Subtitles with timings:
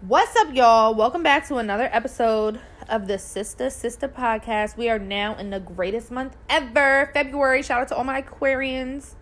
[0.00, 0.94] What's up, y'all?
[0.94, 4.76] Welcome back to another episode of the Sister Sister Podcast.
[4.76, 7.64] We are now in the greatest month ever, February.
[7.64, 9.16] Shout out to all my Aquarians.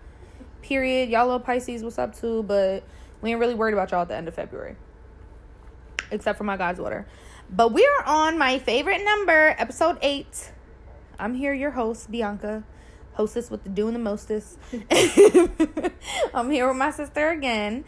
[0.61, 1.09] Period.
[1.09, 2.43] Y'all little Pisces, what's up too?
[2.43, 2.85] But
[3.23, 4.77] we ain't really worried about y'all at the end of February,
[6.11, 7.07] except for my God's order.
[7.49, 10.53] But we are on my favorite number, episode eight.
[11.19, 12.65] I'm here, your host, Bianca,
[13.15, 14.59] hostess with the doing the mostest.
[16.35, 17.87] I'm here with my sister again,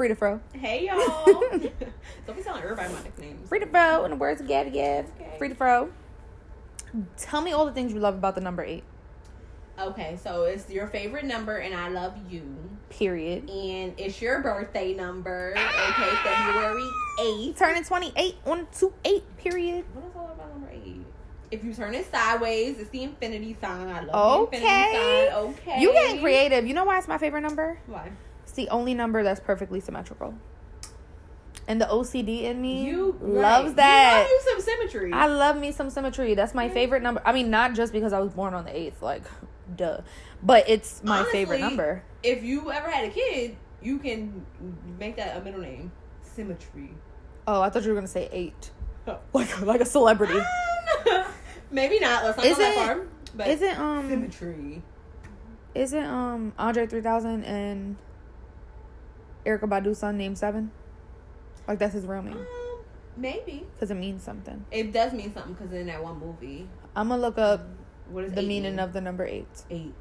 [0.00, 0.40] Frida Fro.
[0.54, 1.26] Hey y'all.
[2.26, 3.46] Don't be telling everybody my nicknames.
[3.50, 5.04] Frida Fro, in the words of Gabby Gab.
[5.20, 5.34] Okay.
[5.36, 5.90] Frida Fro.
[7.18, 8.82] Tell me all the things you love about the number eight.
[9.78, 12.42] Okay, so it's your favorite number, and I love you.
[12.88, 13.50] Period.
[13.50, 15.52] And it's your birthday number.
[15.58, 16.88] Okay, February
[17.20, 17.58] eighth.
[17.58, 19.84] Turning 28 on to 8, period.
[19.92, 21.04] What is all about number eight?
[21.50, 23.88] If you turn it sideways, it's the infinity sign.
[23.88, 24.56] I love the Okay.
[24.62, 25.44] infinity sign.
[25.44, 25.80] Okay.
[25.82, 26.66] You getting creative.
[26.66, 27.78] You know why it's my favorite number?
[27.84, 28.10] Why?
[28.50, 30.34] It's the only number that's perfectly symmetrical.
[31.68, 33.76] And the OCD in me You loves right.
[33.76, 34.26] that.
[34.28, 35.12] You love you some symmetry.
[35.12, 36.34] I love me some symmetry.
[36.34, 36.72] That's my Yeah.
[36.72, 37.22] favorite number.
[37.24, 39.22] I mean, not just because I was born on the 8th, like,
[39.76, 40.00] duh.
[40.42, 42.02] But it's my favorite number.
[42.24, 44.44] if you ever had a kid, you can
[44.98, 45.92] make that a middle name.
[46.22, 46.90] Symmetry.
[47.46, 48.70] Oh, I thought you were going to say 8.
[49.06, 49.18] Oh.
[49.32, 50.40] Like, like a celebrity.
[50.40, 51.24] Um,
[51.70, 52.24] Maybe not.
[52.24, 53.06] Let's not Is go that it- far.
[53.36, 54.82] But Isn't, um, symmetry.
[55.72, 57.94] isn't, um, Andre 3000 and
[59.46, 60.70] Erykah Badu's son named Seven?
[61.68, 62.36] Like, that's his real name.
[62.36, 62.46] Um,
[63.16, 64.64] maybe Because it means something.
[64.70, 67.66] it does mean something because in that one movie, I'm going to look up
[68.10, 68.78] what is the meaning mean?
[68.80, 69.46] of the number 8.
[69.70, 69.94] eight?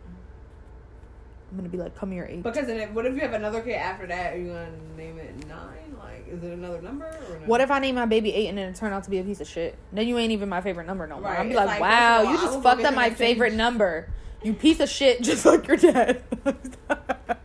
[1.51, 2.43] I'm going to be like, come here, 8.
[2.43, 4.33] Because then, what if you have another kid after that?
[4.33, 5.95] Are you gonna name it nine?
[5.97, 7.45] Like, is it another number or no?
[7.47, 9.23] What if I name my baby eight and then it turned out to be a
[9.23, 9.75] piece of shit?
[9.91, 11.23] Then you ain't even my favorite number no more.
[11.23, 14.09] Right, I'll be like, like, wow, all, you just fucked up my favorite number.
[14.43, 16.23] You piece of shit, just like your dad.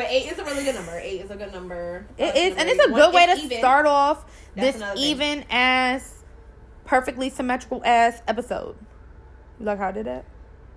[0.00, 0.98] But eight is a really good number.
[0.98, 2.06] Eight is a good number.
[2.16, 3.58] it Uh, and it's a good way to even.
[3.58, 4.24] start off
[4.56, 6.24] That's this even ass,
[6.86, 8.76] perfectly symmetrical ass episode.
[9.58, 10.24] You like how I did that?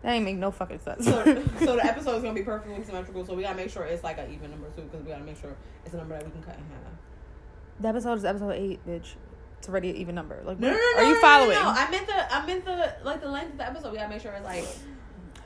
[0.01, 1.05] That ain't make no fucking sense.
[1.05, 1.23] So,
[1.59, 3.25] so the episode is gonna be perfectly symmetrical.
[3.25, 5.39] So we gotta make sure it's like an even number too, because we gotta make
[5.39, 5.55] sure
[5.85, 6.91] it's a number that we can cut in half.
[7.79, 9.13] the episode is episode eight, bitch.
[9.59, 10.41] It's already an even number.
[10.43, 10.97] Like, No, no, no.
[10.97, 11.51] are you following?
[11.55, 11.69] No, no.
[11.69, 13.91] I meant the, I meant the, like the length of the episode.
[13.93, 14.67] We gotta make sure it's like,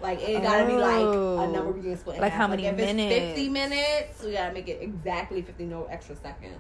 [0.02, 1.40] like it gotta be like Oh.
[1.40, 2.20] a number we can split.
[2.20, 2.42] Like half.
[2.42, 3.16] how many if it's minutes?
[3.16, 4.24] Fifty minutes.
[4.24, 6.60] We gotta make it exactly fifty, no extra seconds.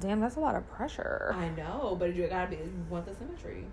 [0.00, 1.34] Damn, that's a lot of pressure.
[1.38, 2.56] I know, but you gotta be.
[2.56, 3.64] You want the symmetry.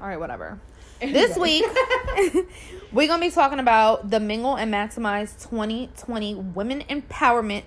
[0.00, 0.58] All right, whatever.
[1.00, 1.64] This week,
[2.92, 7.62] we're to be talking about the Mingle and Maximize 2020 Women Empowerment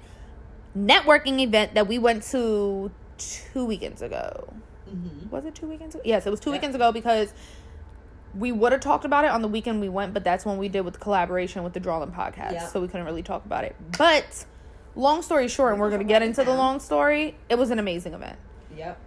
[0.78, 4.53] Networking event that we went to two weekends ago.
[4.90, 5.30] Mhm.
[5.31, 6.01] Was it two weekends ago?
[6.06, 6.57] Yes, it was two Yeah.
[6.57, 7.34] weekends ago because
[8.36, 10.68] we would have talked about it on the weekend we went, but that's when we
[10.70, 12.54] did with the collaboration with the Drawlin podcast.
[12.54, 12.68] Yeah.
[12.68, 13.76] So we couldn't really talk about it.
[13.98, 14.46] But
[14.96, 17.80] long story short, and we're going to get into the long story, it was an
[17.80, 18.38] amazing event.
[18.76, 18.98] Yep.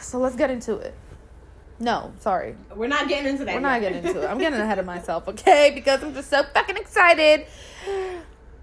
[0.00, 0.94] So let's get into it.
[1.78, 2.56] No, sorry.
[2.74, 3.54] We're not getting into that.
[3.54, 4.26] We're not getting into it.
[4.30, 5.72] I'm getting ahead of myself, okay?
[5.74, 7.46] Because I'm just so fucking excited.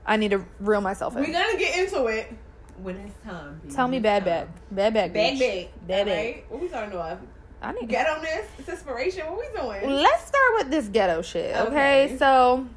[0.05, 1.21] I need to reel myself in.
[1.21, 2.33] We're gonna get into it
[2.77, 3.59] when it's time.
[3.61, 3.75] baby.
[3.75, 4.47] Tell me bad, time.
[4.71, 5.39] bad, bad, bad, Bag bitch.
[5.39, 5.69] bag.
[5.87, 6.07] bad, bad.
[6.07, 6.45] Alright?
[6.49, 7.17] What are we starting off?
[7.63, 7.81] I need.
[7.81, 8.45] To get on this.
[8.59, 9.25] It's inspiration.
[9.27, 9.89] What we doing?
[9.89, 12.05] Let's start with this ghetto shit, okay?
[12.05, 12.17] Okay.
[12.17, 12.67] So,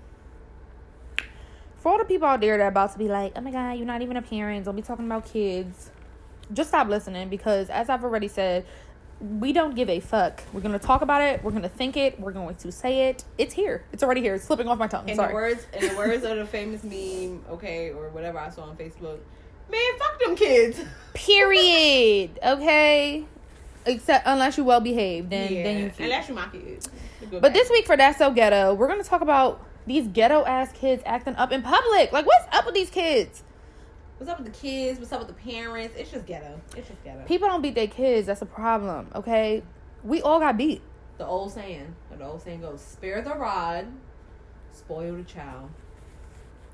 [1.78, 3.72] for all the people out there that are about to be like, "Oh my god,
[3.72, 4.64] you're not even a parent.
[4.64, 5.90] Don't be talking about kids."
[6.52, 8.64] Just stop listening because, as I've already said,
[9.20, 10.42] we don't give a fuck.
[10.52, 11.42] We're gonna talk about it.
[11.42, 12.20] We're gonna think it.
[12.20, 13.24] We're going to say it.
[13.38, 13.84] It's here.
[13.92, 14.34] It's already here.
[14.34, 15.08] It's slipping off my tongue.
[15.08, 15.28] In Sorry.
[15.28, 18.76] the words, in the words of the famous meme, okay, or whatever I saw on
[18.76, 19.18] Facebook,
[19.70, 20.80] man, fuck them kids.
[21.14, 22.38] Period.
[22.44, 23.24] Okay.
[23.86, 25.90] Except unless you well behaved, then yeah, then you.
[25.90, 26.00] Cute.
[26.00, 26.88] and that's my kids.
[27.30, 27.54] But back.
[27.54, 31.36] this week for That's So Ghetto, we're gonna talk about these ghetto ass kids acting
[31.36, 32.12] up in public.
[32.12, 33.44] Like, what's up with these kids?
[34.18, 34.98] what's up with the kids?
[34.98, 35.94] What's up with the parents?
[35.96, 36.60] It's just ghetto.
[36.76, 37.24] It's just ghetto.
[37.26, 38.26] People don't beat their kids.
[38.26, 39.08] That's a problem.
[39.14, 39.62] Okay,
[40.02, 40.82] we all got beat.
[41.18, 43.86] the old saying, the old saying goes: spare the rod,
[44.72, 45.70] spoil the child.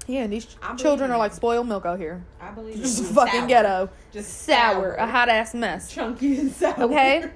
[0.09, 2.23] Yeah, and these I children are like spoiled milk out here.
[2.41, 3.49] I believe Just fucking sour.
[3.49, 5.91] ghetto, just sour, a hot ass mess.
[5.93, 6.75] chunky and sour.
[6.81, 7.31] Okay.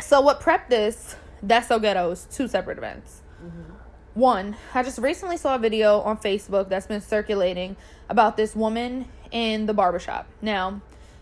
[0.00, 1.16] So what prepped this?
[1.42, 3.22] That's so ghetto is two separate events.
[3.44, 3.72] Mhm.
[4.14, 7.76] One, I just recently saw a video on Facebook that's been circulating
[8.08, 10.26] about this woman in the barbershop.
[10.40, 10.80] Now,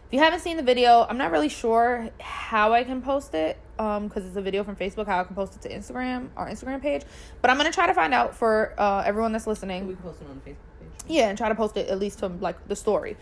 [0.09, 3.57] if you haven't seen the video, I'm not really sure how I can post it
[3.83, 6.49] um because it's a video from Facebook how I can post it to Instagram our
[6.49, 7.03] Instagram page,
[7.41, 9.87] but I'm going to try to find out for uh everyone that's listening.
[9.87, 11.07] We can post it on the Facebook page.
[11.09, 13.17] Yeah, and try to post it at least to like the story.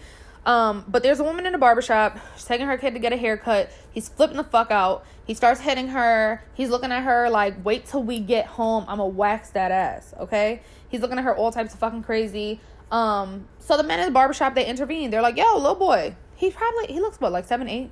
[0.46, 2.18] Um, but there's a woman in a barbershop.
[2.34, 3.70] She's taking her kid to get a haircut.
[3.90, 5.04] He's flipping the fuck out.
[5.26, 6.42] He starts hitting her.
[6.54, 8.86] He's looking at her like, wait till we get home.
[8.88, 10.14] I'ma wax that ass.
[10.18, 10.62] Okay?
[10.88, 12.58] He's looking at her all types of fucking crazy.
[12.90, 15.10] Um, so the men in the barbershop they intervene.
[15.10, 17.90] They're like, "Yo, little boy, he probably he looks what like seven, eight.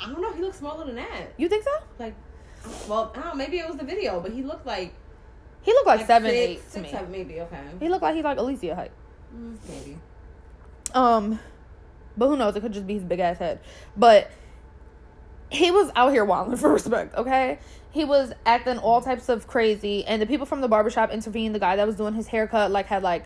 [0.00, 0.32] I don't know.
[0.32, 1.32] He looks smaller than that.
[1.36, 1.70] You think so?
[1.98, 2.14] Like,
[2.88, 3.34] well, I don't know.
[3.34, 4.92] Maybe it was the video, but he looked like
[5.62, 6.90] He looked like, seven, six, eight to six, me.
[6.90, 7.40] seven, maybe.
[7.40, 8.92] Okay, He looked like he's like Alicia height.
[9.34, 9.98] Mm, maybe.
[10.94, 11.38] Um,
[12.16, 12.54] but who knows?
[12.56, 13.60] It could just be his big ass head.
[13.96, 14.30] But
[15.50, 17.58] he was out here wilding for respect, okay?
[17.90, 21.54] He was acting all types of crazy, and the people from the barbershop intervened.
[21.54, 23.24] The guy that was doing his haircut, like, had like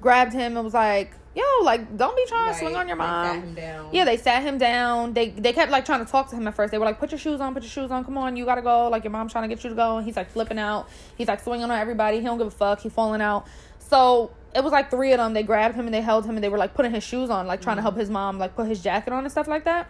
[0.00, 3.54] grabbed him and was like, "Yo, like, don't be trying to swing on your mom."
[3.92, 5.12] Yeah, they sat him down.
[5.12, 6.70] They they kept like trying to talk to him at first.
[6.72, 8.04] They were like, "Put your shoes on, put your shoes on.
[8.04, 10.06] Come on, you gotta go." Like your mom's trying to get you to go, and
[10.06, 10.88] he's like flipping out.
[11.16, 12.18] He's like swinging on everybody.
[12.18, 12.80] He don't give a fuck.
[12.80, 13.46] He falling out.
[13.78, 15.32] So it was like three of them.
[15.32, 17.46] They grabbed him and they held him and they were like putting his shoes on,
[17.46, 19.88] like trying to help his mom like put his jacket on and stuff like that.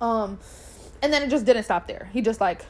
[0.00, 0.38] Um,
[1.02, 2.08] and then it just didn't stop there.
[2.12, 2.64] He just like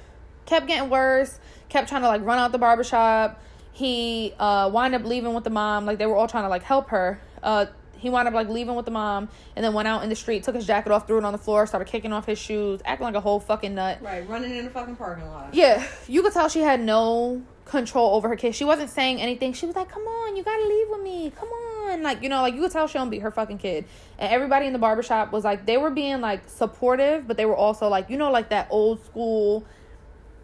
[0.47, 1.39] kept getting worse.
[1.69, 3.41] Kept trying to like run out the barbershop.
[3.73, 5.85] He uh wound up leaving with the mom.
[5.85, 7.21] Like they were all trying to like help her.
[7.47, 7.67] Uh
[7.99, 10.43] he wound up like leaving with the mom and then went out in the street,
[10.43, 13.05] took his jacket off, threw it on the floor, started kicking off his shoes, acting
[13.05, 13.99] like a whole fucking nut.
[14.03, 15.55] Right, running in the fucking parking lot.
[15.55, 18.55] Yeah, you could tell she had no control over her kid.
[18.55, 19.53] She wasn't saying anything.
[19.55, 21.33] She was like, "Come on, you gotta leave with me.
[21.35, 23.87] Come on." Like, you know, like you could tell she don't beat her fucking kid.
[24.19, 27.57] And everybody in the barbershop was like, they were being like supportive, but they were
[27.57, 29.65] also like, you know, like that old school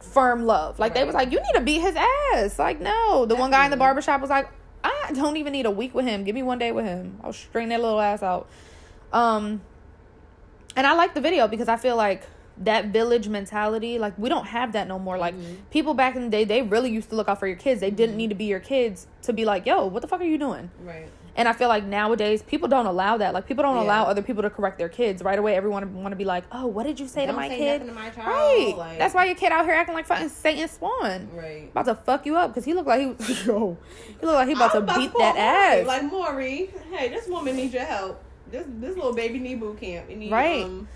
[0.01, 0.79] firm love.
[0.79, 2.59] Like they was like, you need to beat his ass.
[2.59, 3.27] Like, no.
[3.27, 4.49] The one guy in the barbershop was like,
[4.85, 6.25] I don't even need a week with him.
[6.25, 7.19] Give me one day with him.
[7.23, 8.49] I'll straighten that little ass out.
[9.13, 9.61] Um
[10.75, 12.23] and I like the video because I feel like
[12.59, 15.19] that village mentality, like we don't have that no more.
[15.19, 15.55] Like Mm-hmm.
[15.71, 17.81] people back in the day, they really used to look out for your kids.
[17.81, 20.25] They didn't need to be your kids to be like, yo, what the fuck are
[20.25, 20.71] you doing?
[20.85, 21.09] Right.
[21.35, 23.33] And I feel like nowadays people don't allow that.
[23.33, 23.83] Like people don't Yeah.
[23.85, 25.55] allow other people to correct their kids right away.
[25.57, 27.87] Everyone want to be like, oh, what did you say Don't to my say kid?
[27.87, 28.29] to my child.
[28.29, 28.75] right.
[28.77, 31.29] Like, That's why your kid out here acting like fucking Satan spawn.
[31.35, 31.69] Right.
[31.71, 33.79] About to fuck you up because he looked like he was yo.
[34.21, 35.87] He looked like he about to was beat call that ass.
[35.87, 38.23] Like Maury, hey, this woman needs your help.
[38.51, 40.11] This this little baby need boot camp.
[40.11, 40.65] Need Right.
[40.65, 40.87] um,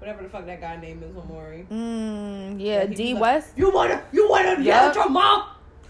[0.00, 1.64] whatever the fuck that guy name is Maury.
[1.70, 3.50] mm, yeah, D like, West.
[3.56, 4.88] You wanna you wanna yell Yup.
[4.90, 5.44] at your mom?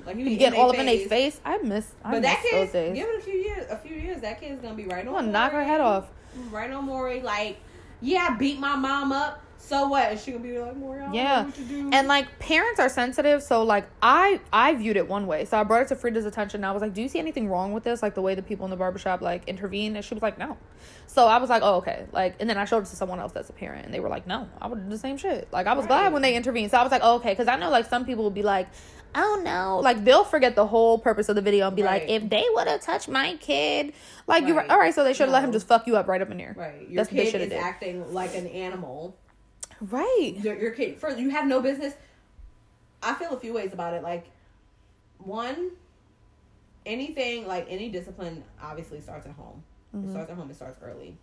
[0.07, 1.41] Like You getting in all up in their face.
[1.45, 1.91] I miss.
[2.05, 2.95] I But miss that those kid, days.
[2.95, 3.67] give it a few years.
[3.71, 5.09] A few years, that kid's gonna be right on.
[5.09, 6.07] I'm gonna knock her head off.
[6.51, 7.21] Right on Maury.
[7.23, 7.59] Like,
[8.01, 9.43] yeah, I beat my mom up.
[9.59, 10.13] So what?
[10.13, 11.03] Is she gonna be like Maury?
[11.13, 11.41] Yeah.
[11.41, 11.91] know what to do.
[11.93, 15.45] And like parents are sensitive, so like I I viewed it one way.
[15.45, 16.59] So I brought it to Frida's attention.
[16.59, 18.01] And I was like, "Do you see anything wrong with this?
[18.01, 20.57] Like the way the people in the barbershop like intervene?" And she was like, "No."
[21.09, 23.33] So I was like, "Oh, okay." Like, and then I showed it to someone else
[23.33, 25.67] that's a parent, and they were like, "No, I would do the same shit." Like
[25.67, 26.71] I was glad when they intervened.
[26.71, 28.69] So I was like, oh, "Okay," because I know like some people will be like.
[29.15, 29.81] Oh no!
[29.83, 32.67] Like they'll forget the whole purpose of the video and be like, "If they would
[32.67, 33.93] have touched my kid,
[34.27, 36.09] like you were all right." So they should have let him just fuck you up
[36.09, 36.55] right up in here.
[36.57, 37.53] right, your That's kid is did.
[37.53, 39.17] acting like an animal.
[39.81, 40.35] Right.
[40.39, 41.95] your, your kid first you have no business
[43.03, 44.25] i feel a few ways about it like
[45.19, 45.73] one
[46.87, 49.63] anything like any discipline obviously starts at home
[49.93, 50.11] it mm-hmm.
[50.11, 51.19] starts at home it starts early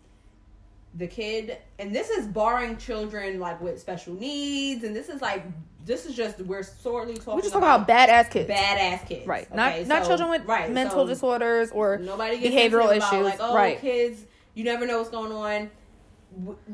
[0.96, 5.44] the kid and this is barring children like with special needs and this is like
[5.84, 8.48] this is just we're sorely talking We just talk about badass kids.
[8.48, 9.46] badass kids Right.
[9.46, 9.54] okay?
[9.56, 13.24] not not children with right, mental so disorders or nobody gets behavioral sensitive about, issues.
[13.24, 13.80] like oh right.
[13.80, 14.24] kids
[14.54, 15.70] you never know what's going on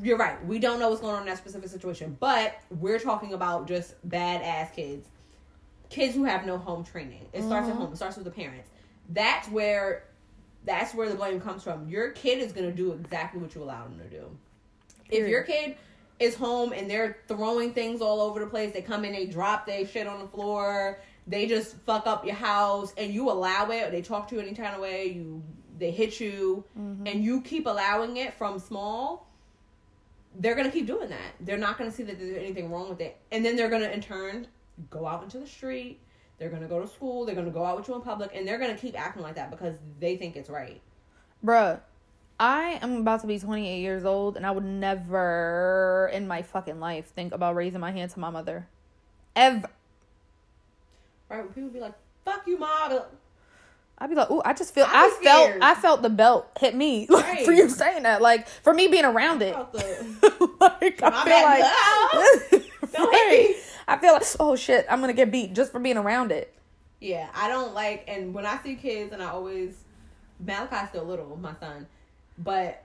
[0.03, 3.33] you're right we don't know what's going on in that specific situation but we're talking
[3.33, 5.09] about just badass kids
[5.89, 7.71] kids who have no home training it starts Mm-hmm.
[7.77, 8.71] at home it starts with the parents
[9.11, 10.05] that's where
[10.65, 13.63] that's where the blame comes from your kid is going to do exactly what you
[13.63, 14.25] allow them to do
[15.11, 15.77] if your kid
[16.21, 19.67] is home and they're throwing things all over the place, they come in, they drop
[19.67, 23.89] their shit on the floor, they just fuck up your house, and you allow it,
[23.89, 25.43] or they talk to you any kind of way, you
[25.79, 27.07] they hit you, Mm-hmm.
[27.07, 29.27] and you keep allowing it from small,
[30.39, 31.33] they're gonna keep doing that.
[31.41, 34.01] They're not gonna see that there's anything wrong with it, and then they're gonna in
[34.03, 34.47] turn
[34.91, 36.01] go out into the street.
[36.41, 37.27] They're gonna go to school.
[37.27, 39.51] They're gonna go out with you in public, and they're gonna keep acting like that
[39.51, 40.81] because they think it's right.
[41.45, 41.79] Bruh,
[42.41, 46.81] I am about to be 28 years old and I would never in my fucking
[46.81, 48.67] life think about raising my hand to my mother.
[49.37, 49.69] Ever.
[51.29, 51.45] Right?
[51.45, 51.95] When people be like,
[52.25, 53.03] "Fuck you, mom,"
[53.99, 55.51] I'd be like, ooh, I just feel, I'd I felt.
[55.61, 57.45] I felt the belt hit me Right.
[57.45, 58.23] for you saying that.
[58.23, 59.55] Like, for me being around it.
[59.73, 63.57] The- like, I feel like, Don't hit Right.
[63.91, 66.55] I feel like, oh shit, I'm gonna get beat just for being around it.
[67.01, 69.77] Yeah, I don't like, and when I see kids, and I always
[70.39, 71.87] Malachi's still little, my son,
[72.39, 72.85] but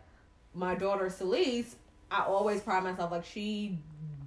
[0.54, 1.76] my daughter Celeste,
[2.10, 3.78] I always pride myself like she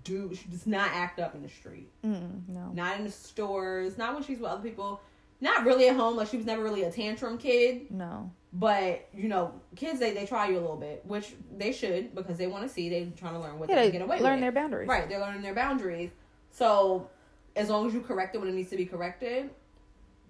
[0.04, 2.70] do she does not act up in the street, Mm, no.
[2.72, 5.00] not in the stores, not when she's with other people,
[5.40, 6.16] not really at home.
[6.16, 8.30] Like she was never really a tantrum kid, No.
[8.52, 12.38] but you know, kids they they try you a little bit, which they should because
[12.38, 14.20] they want to see they trying to learn what Yeah, they they can get away
[14.20, 14.40] learn with.
[14.42, 14.88] their boundaries.
[14.88, 16.10] Right, they're learning their boundaries.
[16.58, 17.08] So,
[17.56, 19.50] as long as you correct it when it needs to be corrected.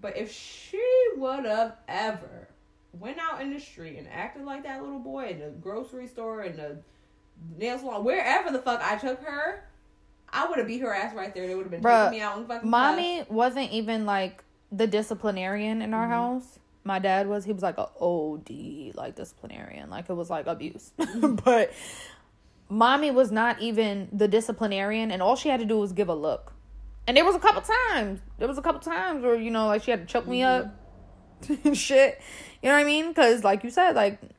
[0.01, 0.81] But if she
[1.17, 2.47] would have ever
[2.93, 6.41] went out in the street and acted like that little boy in the grocery store
[6.41, 6.77] and the
[7.57, 9.63] nail salon, wherever the fuck I took her,
[10.31, 11.47] I would have beat her ass right there.
[11.47, 14.87] They would have been Bruh, taking me out and fucking Mommy wasn't even like the
[14.87, 16.11] disciplinarian in our Mm-hmm.
[16.13, 16.59] house.
[16.85, 17.43] My dad was.
[17.43, 19.89] He was like a OD like disciplinarian.
[19.89, 20.91] Like it was like abuse.
[20.99, 21.35] Mm-hmm.
[21.43, 21.73] but
[22.69, 26.15] mommy was not even the disciplinarian, and all she had to do was give a
[26.15, 26.53] look.
[27.07, 28.19] And there was a couple times.
[28.37, 30.75] There was a couple times where you know like she had to choke me up
[31.41, 31.67] Mm-hmm.
[31.69, 32.19] and shit.
[32.61, 33.07] You know what I mean?
[33.09, 34.29] Because like you said, like you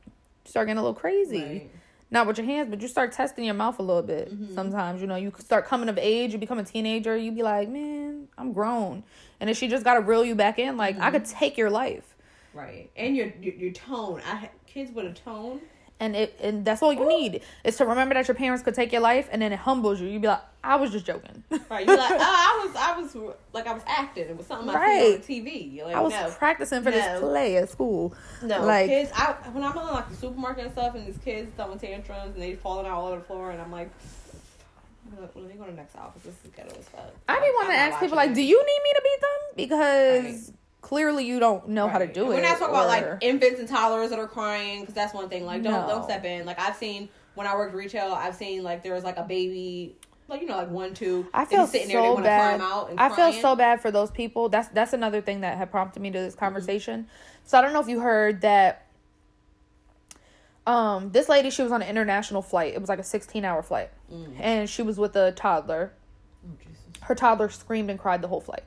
[0.45, 1.41] start getting a little crazy.
[1.41, 1.71] Right.
[2.13, 4.29] Not with your hands, but you start testing your mouth a little bit.
[4.29, 4.53] Mm-hmm.
[4.53, 7.69] Sometimes, you know, you start coming of age, you become a teenager, you be like,
[7.69, 9.03] man, I'm grown.
[9.39, 11.39] And if she just got to reel you back in, like, I could Mm-hmm.
[11.39, 12.15] take your life.
[12.53, 12.91] Right.
[12.97, 14.21] And your your, your tone.
[14.27, 15.61] I kids with a tone.
[16.01, 18.91] And it and that's all you need is to remember that your parents could take
[18.91, 20.07] your life, and then it humbles you.
[20.07, 21.43] you'd be like, I was just joking.
[21.69, 21.85] Right.
[21.85, 24.23] You're like, oh, I was I was like I was acting.
[24.23, 25.15] It was something I Right.
[25.15, 25.83] on TV.
[25.83, 26.31] Like, I was no.
[26.31, 28.15] practicing for this play at school.
[28.41, 29.11] No, like kids.
[29.13, 32.41] I when I'm in like the supermarket and stuff, and these kids throwing tantrums and
[32.41, 33.91] they falling out all over the floor, and I'm like,
[35.33, 37.13] when they go to the next office, this is ghetto as fuck.
[37.29, 38.35] I be wanting to ask people like, it.
[38.35, 39.39] do you need me to beat them?
[39.55, 42.13] Because clearly you don't know how to Right.
[42.13, 42.35] do And it.
[42.37, 45.45] We're not talking about like infants and toddlers that are crying because that's one thing.
[45.45, 45.87] Like, don't No.
[45.87, 46.45] don't step in.
[46.45, 49.95] Like I've seen when I worked retail, I've seen like there was like a baby,
[50.27, 51.27] like you know, like one two.
[51.33, 52.59] I feel sitting there, they so want to bad.
[52.59, 54.49] climb out and I feel so bad for those people.
[54.49, 56.25] That's that's another thing that had prompted me to Mm-hmm.
[56.25, 57.07] this conversation.
[57.45, 58.87] So I don't know if you heard that.
[60.67, 62.73] Um, this lady, she was on an international flight.
[62.75, 64.35] It was like a sixteen hour flight, Mm.
[64.39, 65.91] and she was with a toddler.
[66.45, 66.77] Oh, Jesus.
[67.01, 68.63] Her toddler screamed and cried the whole flight.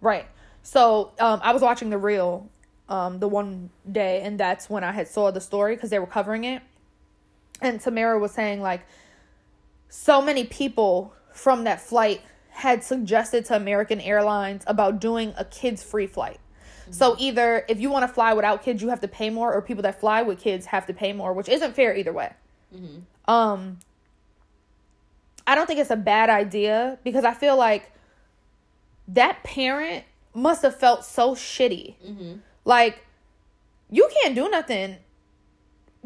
[0.00, 0.26] Right.
[0.66, 2.50] So um, I was watching the Real,
[2.88, 6.08] um, the one day, and that's when I had saw the story because they were
[6.08, 6.60] covering it,
[7.62, 8.84] and Tamera was saying like,
[9.88, 12.20] so many people from that flight
[12.50, 16.40] had suggested to American Airlines about doing a kids free flight.
[16.90, 19.62] So either if you want to fly without kids, you have to pay more, or
[19.62, 22.32] people that fly with kids have to pay more, which isn't fair either way.
[23.28, 23.78] Um,
[25.46, 27.92] I don't think it's a bad idea because I feel like
[29.06, 30.04] that parent
[30.36, 31.94] must have felt so shitty.
[32.04, 32.32] Mm-hmm.
[32.64, 33.04] Like
[33.90, 34.96] you can't do nothing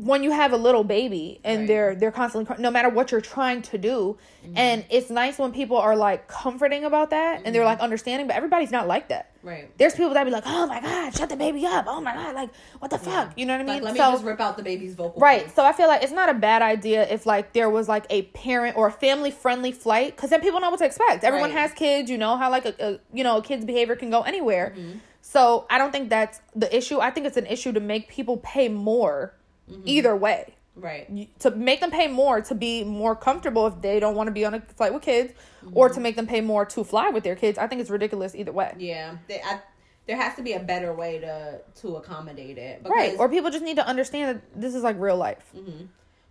[0.03, 1.69] when you have a little baby and Right.
[1.69, 4.17] they're they're constantly no matter what you're trying to do.
[4.57, 8.35] And it's nice when people are like comforting about that and they're like understanding but
[8.37, 9.27] everybody's not like that.
[9.43, 9.71] Right.
[9.79, 11.85] there's people that be like oh my god shut the baby up.
[11.89, 13.33] Oh my god like what the fuck?
[13.37, 13.85] You know what i Like, mean?
[13.85, 15.21] let me so just rip out the baby's vocal.
[15.21, 15.55] right.
[15.55, 18.23] so i feel like it's not a bad idea if like there was like a
[18.23, 21.25] parent or a family friendly flight because then people know what to expect.
[21.25, 21.59] Everyone Right.
[21.61, 22.11] has kids.
[22.11, 24.73] You know how like a, a you know a kid's behavior can go anywhere.
[24.77, 24.99] Mm-hmm.
[25.21, 26.99] so i don't think that's the issue.
[27.01, 29.35] I think it's an issue to make people pay more
[29.71, 29.83] Mm-hmm.
[29.87, 31.39] either way Right.
[31.41, 34.45] To make them pay more to be more comfortable if they don't want to be
[34.47, 35.33] on a flight with kids
[35.73, 35.95] or Mm-hmm.
[35.97, 38.53] to make them pay more to fly with their kids i think it's ridiculous either
[38.53, 39.17] way Yeah.
[39.29, 39.61] They, I,
[40.07, 42.83] there has to be a better way to to accommodate it.
[42.85, 45.53] right or people just need to understand that this is like real life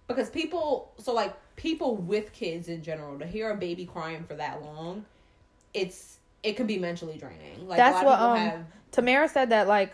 [0.07, 4.33] because people so like people with kids in general to hear a baby crying for
[4.35, 5.05] that long
[5.73, 9.49] it's it can be mentally draining like that's a what lot um have Tamera said
[9.51, 9.93] that like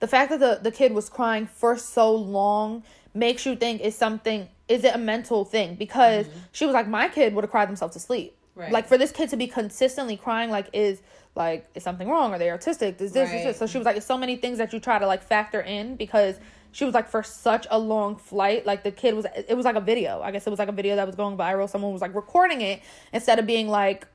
[0.00, 2.82] the fact that the the kid was crying for so long
[3.14, 5.74] makes you think is something is it a mental thing?
[5.74, 8.32] Because she was like my kid would have cried themselves to sleep.
[8.32, 8.60] Mm-hmm.
[8.60, 8.72] Right.
[8.72, 11.00] like for this kid to be consistently crying like is
[11.36, 12.32] like is something wrong?
[12.32, 13.00] Are they autistic?
[13.00, 13.56] Is this, is this?
[13.58, 15.96] So she was like it's so many things that you try to like factor in
[15.96, 16.36] because
[16.72, 19.76] she was like for such a long flight like the kid was it was like
[19.76, 20.20] a video.
[20.22, 21.68] I guess it was like a video that was going viral.
[21.68, 22.80] Someone was like recording it
[23.12, 24.06] instead of being like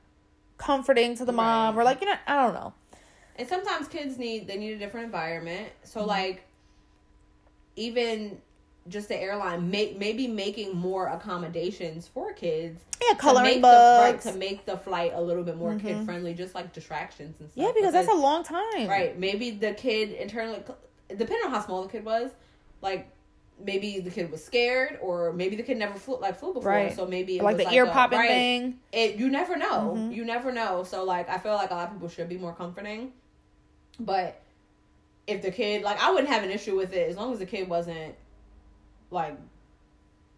[0.58, 1.82] comforting to the mom Right.
[1.82, 2.72] or like you know i don't know
[3.38, 6.08] and sometimes kids need they need a different environment so Mm-hmm.
[6.08, 6.42] like
[7.76, 8.38] even
[8.88, 14.12] just the airline make maybe making more accommodations for kids Yeah, to coloring the, right,
[14.12, 14.24] books.
[14.24, 17.64] to make the flight a little bit more kid friendly just like distractions and stuff
[17.64, 18.86] yeah, because that's a long time.
[18.88, 19.18] Right.
[19.18, 20.62] Maybe the kid internally,
[21.08, 22.30] depending on how small the kid was,
[22.80, 23.08] like
[23.64, 26.70] maybe the kid was scared, or maybe the kid never flew like flew before.
[26.70, 26.94] Right.
[26.94, 28.28] So maybe it Like the ear a- popping right.
[28.28, 28.78] thing.
[28.92, 29.94] It you never know.
[29.96, 30.12] Mm-hmm.
[30.12, 30.84] You never know.
[30.84, 33.12] So like I feel like a lot of people should be more comforting,
[34.00, 34.42] but
[35.26, 37.46] if the kid like I wouldn't have an issue with it as long as the
[37.46, 38.14] kid wasn't
[39.10, 39.36] like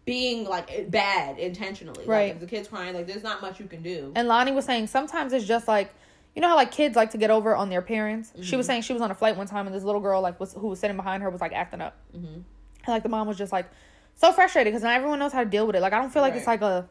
[0.05, 2.05] being like bad intentionally.
[2.05, 2.27] Right.
[2.27, 4.11] Like if the kid's crying, like there's not much you can do.
[4.15, 5.93] And Loni was saying sometimes it's just like
[6.35, 8.31] you know how like kids like to get over on their parents.
[8.35, 8.57] She Mm-hmm.
[8.57, 10.53] was saying she was on a flight one time and this little girl like was
[10.53, 12.25] who was sitting behind her was like acting up, Mm-hmm.
[12.33, 12.43] and
[12.87, 13.69] like the mom was just like
[14.15, 15.81] so frustrated because not everyone knows how to deal with it.
[15.81, 16.89] Like I don't feel like it's like a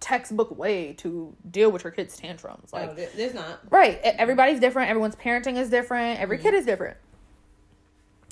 [0.00, 2.72] textbook way to deal with your kids' tantrums.
[2.72, 3.60] Like no, there's not.
[3.70, 4.00] Right.
[4.02, 4.90] Everybody's different.
[4.90, 6.18] Everyone's parenting is different.
[6.18, 6.46] Every mm-hmm.
[6.46, 6.96] kid is different.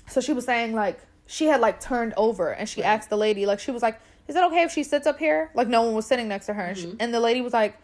[0.08, 3.46] So she was saying like she had like turned over and she asked the lady
[3.46, 5.94] like she was like, "Is it okay if she sits up here?" Like no one
[5.94, 6.96] was sitting next to her, and, she, mm-hmm.
[7.00, 7.76] and the lady was like,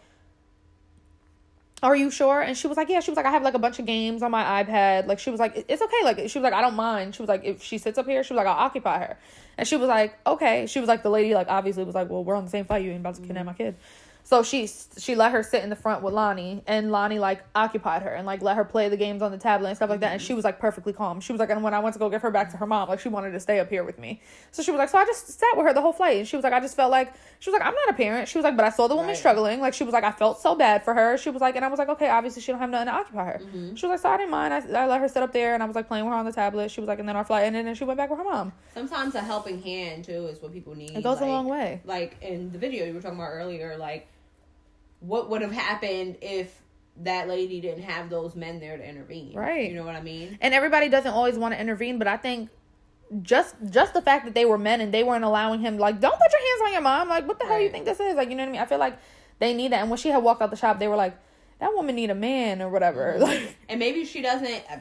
[1.85, 2.41] are you sure?
[2.41, 3.01] And she was like, yeah.
[3.01, 5.07] She was like, I have like a bunch of games on my iPad.
[5.07, 6.03] Like she was like, it's okay.
[6.03, 7.15] Like she was like, I don't mind.
[7.15, 9.19] She was like, if she sits up here, she was like, I'll occupy her.
[9.59, 10.67] And she was like, okay.
[10.67, 12.83] She was like, the lady like obviously was like, well, we're on the same flight.
[12.83, 13.47] You ain't about to kidnap mm-hmm.
[13.47, 13.77] my kid.
[14.27, 14.67] So she
[14.99, 18.27] she let her sit in the front with Loni, and Loni like occupied her and
[18.27, 20.13] like let her play the games on the tablet and stuff like that.
[20.13, 21.21] And she was like perfectly calm.
[21.21, 22.89] She was like, and when I went to go give her back to her mom,
[22.89, 24.23] like she wanted to stay up here with me.
[24.51, 26.37] So she was like, so I just sat with her the whole flight, and she
[26.37, 28.27] was like, I just felt like she was like, I'm not a parent.
[28.27, 29.17] She was like, but I saw the woman Right.
[29.17, 29.61] struggling.
[29.61, 31.19] Like she was like, I felt so bad for her.
[31.19, 33.25] She was like, and I was like, okay, obviously she don't have nothing to occupy
[33.27, 33.41] her.
[33.43, 33.75] Mm-hmm.
[33.75, 34.55] She was like, so I didn't mind.
[34.55, 36.25] I, I let her sit up there, and I was like playing with her on
[36.25, 36.71] the tablet.
[36.71, 38.55] She was like, and then our flight ended, and she went back with her mom.
[38.73, 40.97] Sometimes a helping hand too is what people need.
[40.97, 41.83] It goes a long way.
[41.85, 44.09] Like in the video you were talking about earlier, like
[45.07, 46.61] what would have happened if
[47.03, 49.35] that lady didn't have those men there to intervene?
[49.35, 49.69] Right.
[49.69, 50.39] You know what I mean?
[50.41, 52.49] and everybody doesn't always want to intervene but i think
[53.23, 56.19] just just the fact that they were men and they weren't allowing him like don't
[56.19, 58.31] put your hands on your mom like what the hell you think this is like
[58.31, 58.97] you know what i mean i feel like
[59.41, 61.17] they need that and when she had walked out the shop they were like
[61.61, 64.65] that woman need a man or whatever like And maybe she doesn't.
[64.71, 64.79] uh,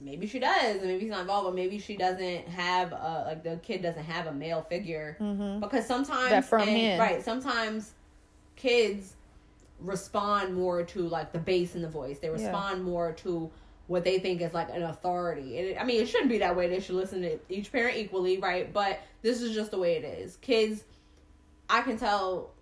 [0.00, 3.56] Maybe she does, maybe he's not involved, but maybe she doesn't have a like the
[3.62, 5.16] kid doesn't have a male figure
[5.60, 7.00] because sometimes That firm and- hand.
[7.00, 7.22] right?
[7.22, 7.92] Sometimes
[8.56, 9.14] kids
[9.82, 12.18] respond more to like the bass in the voice.
[12.18, 13.50] They respond more to
[13.86, 15.58] what they think is like an authority.
[15.58, 16.68] And it, I mean, it shouldn't be that way.
[16.68, 18.72] They should listen to each parent equally, right?
[18.72, 20.36] But this is just the way it is.
[20.36, 20.84] Kids,
[21.68, 22.52] I can tell.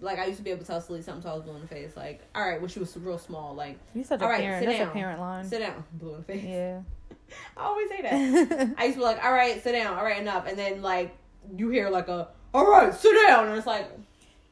[0.00, 1.62] Like I used to be able to tell Celie something so I was blue in
[1.62, 1.96] the face.
[1.96, 4.66] Like, all right, when she was real small, like, you a All right, parent sit
[4.66, 4.88] that's down.
[4.88, 6.44] a parent line sit down, blue in the face.
[6.44, 6.80] yeah
[7.56, 8.12] I always say that.
[8.76, 11.16] I used to be like, all right, sit down, all right, enough, and then like
[11.56, 13.88] you hear like a, all right, sit down, and it's like,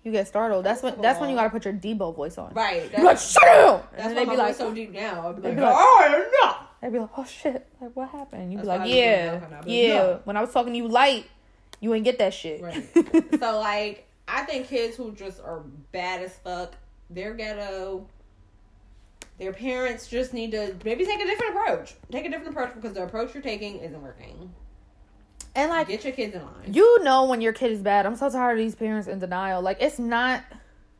[0.07, 2.83] you get startled that's when that's when you gotta put your Deebo voice on right,
[2.93, 5.29] You're like that's, shut and that's why they'd be like so deep now.
[5.29, 6.67] I'd be like, be like- all oh, right, enough.
[6.81, 9.29] they'd be like oh shit like what happened you'd be like why I be yeah
[9.29, 11.27] doing that now, but yeah when i was talking to you light
[11.81, 12.87] you ain't get that shit Right.
[13.41, 15.61] so like, I think kids who just are
[15.93, 16.75] bad as fuck,
[17.11, 18.07] they're ghetto.
[19.39, 21.95] Their parents just need to maybe take a different approach.
[22.11, 24.53] Take a different approach because the approach you're taking isn't working.
[25.57, 26.73] And like Get your kids in line.
[26.73, 28.07] you know when your kid is bad.
[28.07, 29.63] I'm so tired of these parents in denial.
[29.63, 30.43] Like it's not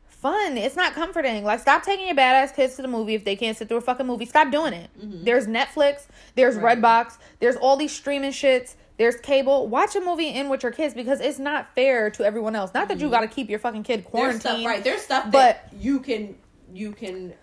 [0.07, 0.57] fun.
[0.57, 1.43] It's not comforting.
[1.43, 3.81] Like stop taking your badass kids to the movie if they can't sit through a
[3.81, 4.25] fucking movie.
[4.25, 4.89] Stop doing it.
[4.99, 5.23] Mm-hmm.
[5.23, 6.07] There's Netflix.
[6.35, 6.77] There's Right.
[6.79, 7.17] Redbox.
[7.39, 8.75] There's all these streaming shits.
[8.97, 9.67] There's cable.
[9.67, 12.73] Watch a movie in with your kids because it's not fair to everyone else.
[12.73, 13.11] Not that you mm-hmm.
[13.11, 14.41] got to keep your fucking kid quarantined.
[14.41, 14.83] There's stuff right.
[14.83, 16.35] There's stuff but- that you can
[16.73, 17.33] you can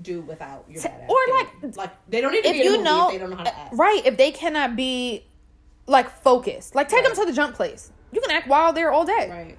[0.00, 1.34] do without your T- badass or, kid.
[1.64, 3.18] like, like they don't need to if be in a you movie know, if they
[3.18, 3.74] don't know how to act.
[3.74, 4.02] right?
[4.06, 5.24] If they cannot be
[5.90, 7.14] like focused, like take Right.
[7.14, 7.92] them to the jump place.
[8.12, 9.28] You can act wild there all day.
[9.30, 9.58] Right.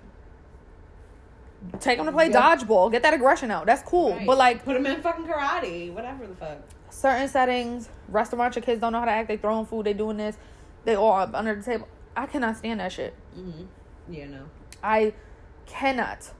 [1.79, 2.55] Take them to play Yeah.
[2.55, 2.91] dodgeball.
[2.91, 3.65] Get that aggression out.
[3.65, 4.13] That's cool.
[4.13, 4.25] right.
[4.25, 6.57] But like put them in fucking karate, whatever the fuck.
[6.89, 9.27] certain settings, restaurants, your kids don't know how to act.
[9.27, 9.85] They throwing food.
[9.85, 10.37] They doing this.
[10.85, 11.87] They all up under the table.
[12.17, 13.13] I cannot stand that shit.
[13.37, 13.63] Mm-hmm.
[14.13, 14.41] Yeah, no.
[14.83, 15.13] I
[15.67, 16.31] cannot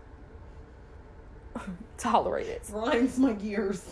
[1.97, 2.63] tolerate it.
[2.71, 3.85] Grinds my gears.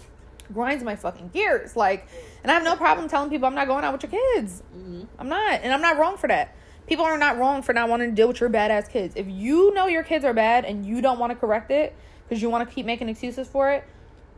[0.54, 1.76] Grinds my fucking gears.
[1.76, 2.08] Like,
[2.44, 4.64] and I have no problem telling people I'm not going out with your kids.
[4.76, 5.04] Mm-hmm.
[5.20, 6.56] I'm not, and I'm not wrong for that.
[6.88, 9.14] People are not wrong for not wanting to deal with your badass kids.
[9.16, 11.96] If you know your kids are bad and you don't want to correct it
[12.28, 13.84] because you want to keep making excuses for it,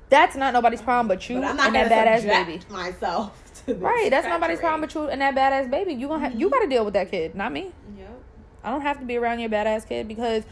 [0.09, 2.59] that's not nobody's problem but you But I'm not and that badass baby.
[2.69, 5.93] myself to this Right, that's nobody's problem but you and that badass baby.
[5.93, 7.71] You gonna ha- you got to deal with that kid, not me.
[7.97, 8.21] Yep.
[8.65, 10.43] I don't have to be around your badass kid because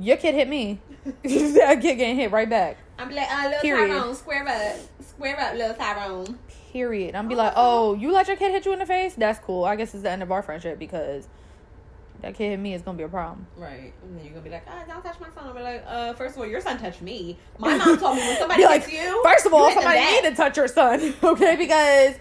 [0.00, 0.78] your kid hit me.
[1.04, 2.76] that kid getting hit right back.
[2.98, 3.88] I'm be like, uh, little Period.
[3.88, 6.38] Tyrone, square up, square up, little Tyrone.
[6.72, 7.14] Period.
[7.14, 9.14] I'm be like, oh, you let your kid hit you in the face?
[9.14, 9.64] That's cool.
[9.64, 11.28] I guess it's the end of our friendship because
[12.22, 13.46] that kid hit me is gonna be a problem.
[13.56, 15.56] Right, and then you're gonna be like, ah, don't touch my son.
[15.56, 17.38] I'm like, uh, first of all, your son touched me.
[17.58, 20.22] My mom told me when somebody Be hits like, you, First of all, somebody need
[20.30, 21.56] to touch your son, okay?
[21.56, 22.16] Because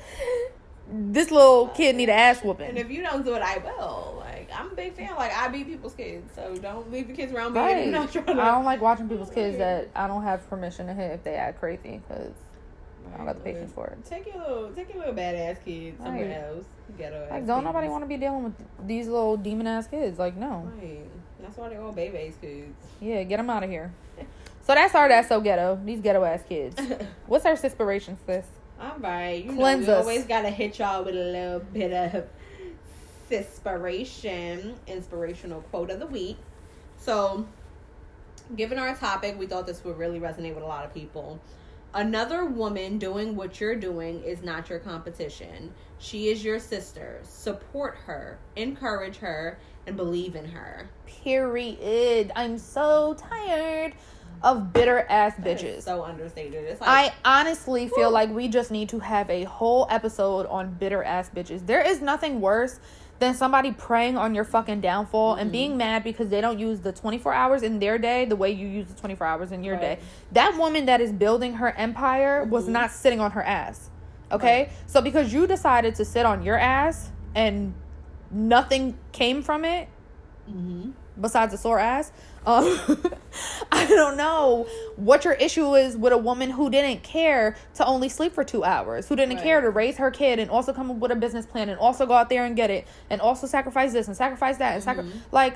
[0.91, 2.67] this little kid need an ass whooping.
[2.69, 4.24] And if you don't do it, I will.
[4.57, 5.15] I'm a big fan.
[5.15, 7.59] Like, I beat people's kids, so don't leave your kids around me.
[7.59, 7.87] Right.
[7.89, 8.31] not trying to.
[8.33, 11.35] I don't like watching people's kids that I don't have permission to hit if they
[11.35, 12.33] act crazy because
[13.13, 13.97] I don't got the patience for it.
[14.09, 16.55] Take your little, take your little badass kids somewhere Right.
[16.55, 16.65] else.
[16.97, 17.27] Ghetto.
[17.29, 18.53] Like, don't nobody want to be dealing with
[18.87, 20.17] these little demon ass kids.
[20.19, 20.69] Like, no.
[20.81, 20.99] Right.
[21.41, 22.73] That's why they're all babies kids.
[23.01, 23.91] Yeah, get them out of here.
[24.65, 25.79] So that's our that's so ghetto.
[25.85, 26.75] These ghetto ass kids.
[27.27, 28.45] What's our inspiration, sis?
[28.81, 29.43] All right.
[29.45, 30.01] You Cleanse know, we us.
[30.05, 32.25] always gotta hit y'all with a little bit of
[33.31, 36.37] inspiration, inspirational quote of the week.
[36.97, 37.45] So,
[38.55, 41.39] given our topic, we thought this would really resonate with a lot of people.
[41.93, 45.73] Another woman doing what you're doing is not your competition.
[45.97, 47.21] She is your sister.
[47.23, 49.57] Support her, encourage her,
[49.87, 50.89] and believe in her.
[51.05, 52.31] Period.
[52.35, 53.93] I'm so tired
[54.43, 55.83] of bitter ass bitches.
[55.83, 56.65] so understated.
[56.65, 58.13] It's like I honestly feel Woo.
[58.13, 61.65] like we just need to have a whole episode on bitter ass bitches.
[61.65, 62.79] There is nothing worse
[63.19, 65.41] than somebody preying on your fucking downfall Mm-hmm.
[65.41, 68.51] and being mad because they don't use the 24 hours in their day the way
[68.51, 69.81] you use the 24 hours in your Right.
[69.81, 69.99] day.
[70.33, 72.69] That woman that is building her empire was Mhm.
[72.69, 73.89] not sitting on her ass.
[74.31, 74.63] Okay?
[74.63, 74.71] Right.
[74.87, 77.73] So because you decided to sit on your ass and
[78.31, 79.87] nothing came from it
[80.49, 80.91] Mm-hmm.
[81.19, 82.11] Besides a sore ass,
[82.45, 82.77] um,
[83.71, 88.07] I don't know what your issue is with a woman who didn't care to only
[88.09, 89.43] sleep for two hours, who didn't Right.
[89.43, 92.05] care to raise her kid and also come up with a business plan and also
[92.05, 95.11] go out there and get it and also sacrifice this and sacrifice that and Mhm.
[95.31, 95.55] like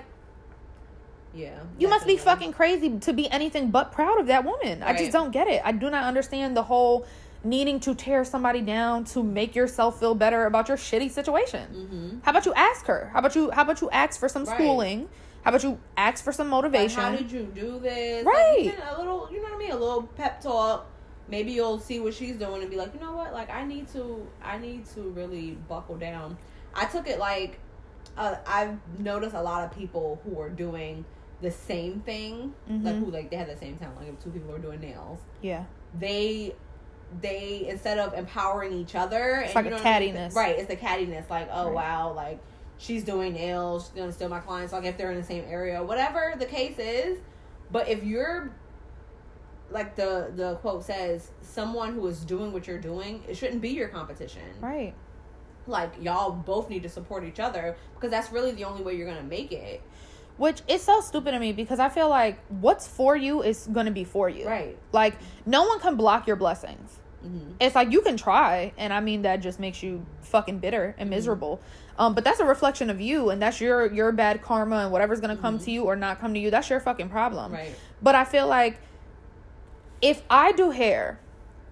[1.33, 1.59] Yeah.
[1.77, 4.81] you must be fucking crazy to be anything but proud of that woman.
[4.81, 5.61] I just don't get it.
[5.63, 7.05] I do not understand the whole
[7.43, 11.67] needing to tear somebody down to make yourself feel better about your shitty situation.
[11.71, 12.19] Mm-hmm.
[12.23, 13.11] How about you ask her?
[13.13, 14.55] How about you how about you ask for some Right.
[14.57, 15.07] schooling?
[15.43, 17.01] How about you ask for some Like, motivation?
[17.01, 18.25] how did you do this?
[18.25, 18.65] Right.
[18.77, 19.71] Like, a little, you know what I mean?
[19.71, 20.85] A little pep talk.
[21.27, 23.33] Maybe you'll see what she's doing and be like, you know what?
[23.33, 26.37] Like, I need to, I need to really buckle down.
[26.73, 27.59] I took it like,
[28.17, 31.05] uh, I've noticed a lot of people who are doing
[31.41, 32.99] the same thing, like Mhm.
[32.99, 33.97] who like they have the same talent.
[33.99, 35.63] Like if two people are doing nails, yeah.
[35.97, 36.53] they
[37.21, 40.15] they instead of empowering each other, It's and like you a know what I mean?
[40.15, 40.35] cattiness.
[40.35, 40.57] right?
[40.59, 41.29] It's the cattiness.
[41.29, 41.75] Like, oh Right.
[41.75, 42.39] wow, like
[42.79, 44.73] she's doing nails, she's gonna steal my clients.
[44.73, 47.19] Like if they're in the same area, whatever the case is.
[47.71, 48.51] But if you're
[49.69, 53.69] like the the quote says, someone who is doing what you're doing, it shouldn't be
[53.69, 54.41] your competition.
[54.59, 54.95] Right.
[55.67, 59.07] Like y'all both need to support each other because that's really the only way you're
[59.07, 59.83] gonna make it.
[60.37, 63.87] Which is so stupid to me because I feel like what's for you is going
[63.87, 64.47] to be for you.
[64.47, 64.77] Right.
[64.93, 65.15] Like
[65.45, 66.97] no one can block your blessings.
[67.25, 67.51] Mm-hmm.
[67.59, 71.01] It's like you can try, and I mean that just makes you fucking bitter Mm-hmm.
[71.01, 71.61] and miserable.
[71.99, 75.19] Um, but that's a reflection of you, and that's your your bad karma, and whatever's
[75.19, 77.51] gonna come to you or not come to you, that's your fucking problem.
[77.51, 77.61] Mm-hmm.
[77.61, 77.75] Right.
[78.01, 78.79] But I feel like
[80.01, 81.19] if I do hair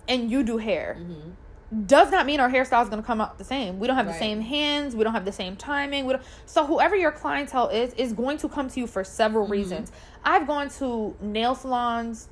[0.07, 1.85] and you do hair, Mm-hmm.
[1.85, 3.77] does not mean our hairstyle is going to come out the same.
[3.79, 4.95] We don't have the same hands.
[4.95, 6.05] We don't have the same timing.
[6.05, 9.47] We don't, so whoever your clientele is is going to come to you for several
[9.47, 9.51] Mhm.
[9.51, 9.91] reasons.
[10.25, 12.27] I've gone to nail salons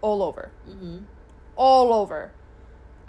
[0.00, 0.98] all over, Mm-hmm.
[1.56, 2.30] all over.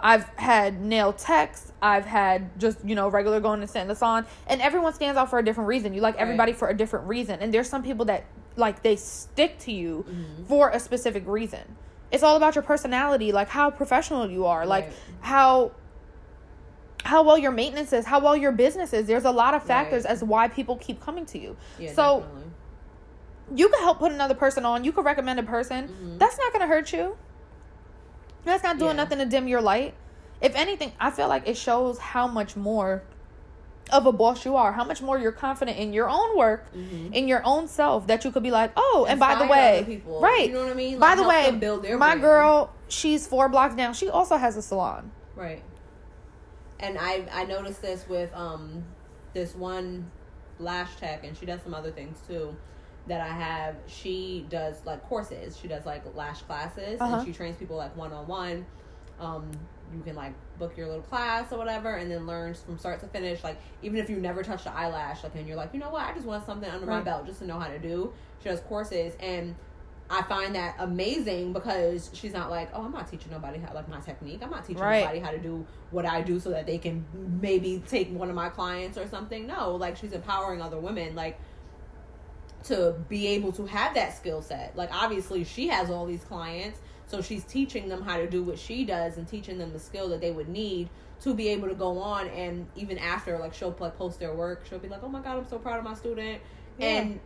[0.02, 1.72] I've had nail techs.
[1.80, 5.16] I've had just you know regular going to sit in the salon, and everyone stands
[5.16, 5.94] out for a different reason.
[5.94, 6.22] You like Right.
[6.22, 8.24] everybody for a different reason, and there's some people that
[8.56, 10.46] like they stick to you Mhm.
[10.46, 11.76] for a specific reason.
[12.10, 14.92] It's all about your personality, like how professional you are, like Right.
[15.20, 15.70] how
[17.04, 19.06] how well your maintenance is, how well your business is.
[19.08, 20.12] There's a lot of factors Right.
[20.12, 21.56] as why people keep coming to you.
[21.78, 21.92] Yeah.
[21.94, 22.42] So- definitely.
[23.56, 24.84] You can help put another person on.
[24.84, 25.88] You can recommend a person.
[25.88, 26.18] Mhm.
[26.20, 27.16] That's not going to hurt you.
[28.44, 28.96] That's not doing Yeah.
[29.04, 29.94] nothing to dim your light.
[30.40, 33.02] If anything, I feel like it shows how much more
[33.92, 37.12] of a boss you are, how much more you're confident in your own work, Mhm.
[37.12, 40.20] in your own self that you could be like, "Oh, and by the way, people.
[40.20, 40.48] right.
[40.48, 40.98] You know what I mean?
[40.98, 42.20] by the way, my brand.
[42.20, 43.92] girl, she's 4 blocks down.
[43.94, 45.62] She also has a salon." Right.
[46.80, 48.84] And I I noticed this with um
[49.34, 50.10] this one
[50.58, 52.56] lash tech, and she does some other things too.
[53.08, 55.58] That I have, she does like courses.
[55.60, 57.16] She does like lash classes, Uh-huh.
[57.16, 58.64] and she trains people like one on one.
[59.18, 59.50] Um,
[59.94, 63.06] you can like book your little class or whatever, and then learn from start to
[63.08, 63.42] finish.
[63.42, 66.06] Like even if you never touched an eyelash, like and you're like, you know what,
[66.06, 68.12] I just want something under my belt just to know how to do.
[68.42, 69.56] She does courses, and
[70.08, 73.88] I find that amazing because she's not like, oh, I'm not teaching nobody how like
[73.88, 74.40] my technique.
[74.42, 75.00] I'm not teaching Right.
[75.00, 77.04] nobody how to do what I do so that they can
[77.40, 79.46] maybe take one of my clients or something.
[79.46, 81.38] No, like she's empowering other women like
[82.64, 84.76] to be able to have that skill set.
[84.76, 88.58] Like obviously she has all these clients, so she's teaching them how to do what
[88.58, 90.88] she does and teaching them the skill that they would need
[91.20, 94.64] to be able to go on and even after like she'll like post their work,
[94.68, 96.40] she'll be like, "Oh my god, I'm so proud of my student."
[96.78, 96.86] Yeah.
[96.86, 97.20] And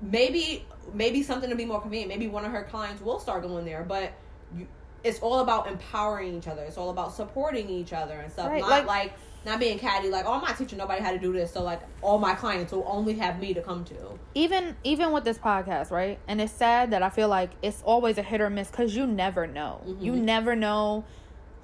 [0.00, 2.08] maybe maybe something to be more convenient.
[2.08, 4.12] Maybe one of her clients will start going there, but
[4.56, 4.66] you,
[5.04, 6.62] it's all about empowering each other.
[6.62, 8.48] It's all about supporting each other and stuff.
[8.48, 9.12] Right, Not like- like,
[9.44, 10.08] not being catty.
[10.08, 11.52] Like, oh, I'm not teaching nobody how to do this.
[11.52, 13.94] So like, all my clients will only have me to come to.
[14.34, 18.16] even even with this podcast right and it's sad that i feel like it's always
[18.16, 20.22] a hit or miss because you never know you Mhm.
[20.22, 21.04] never know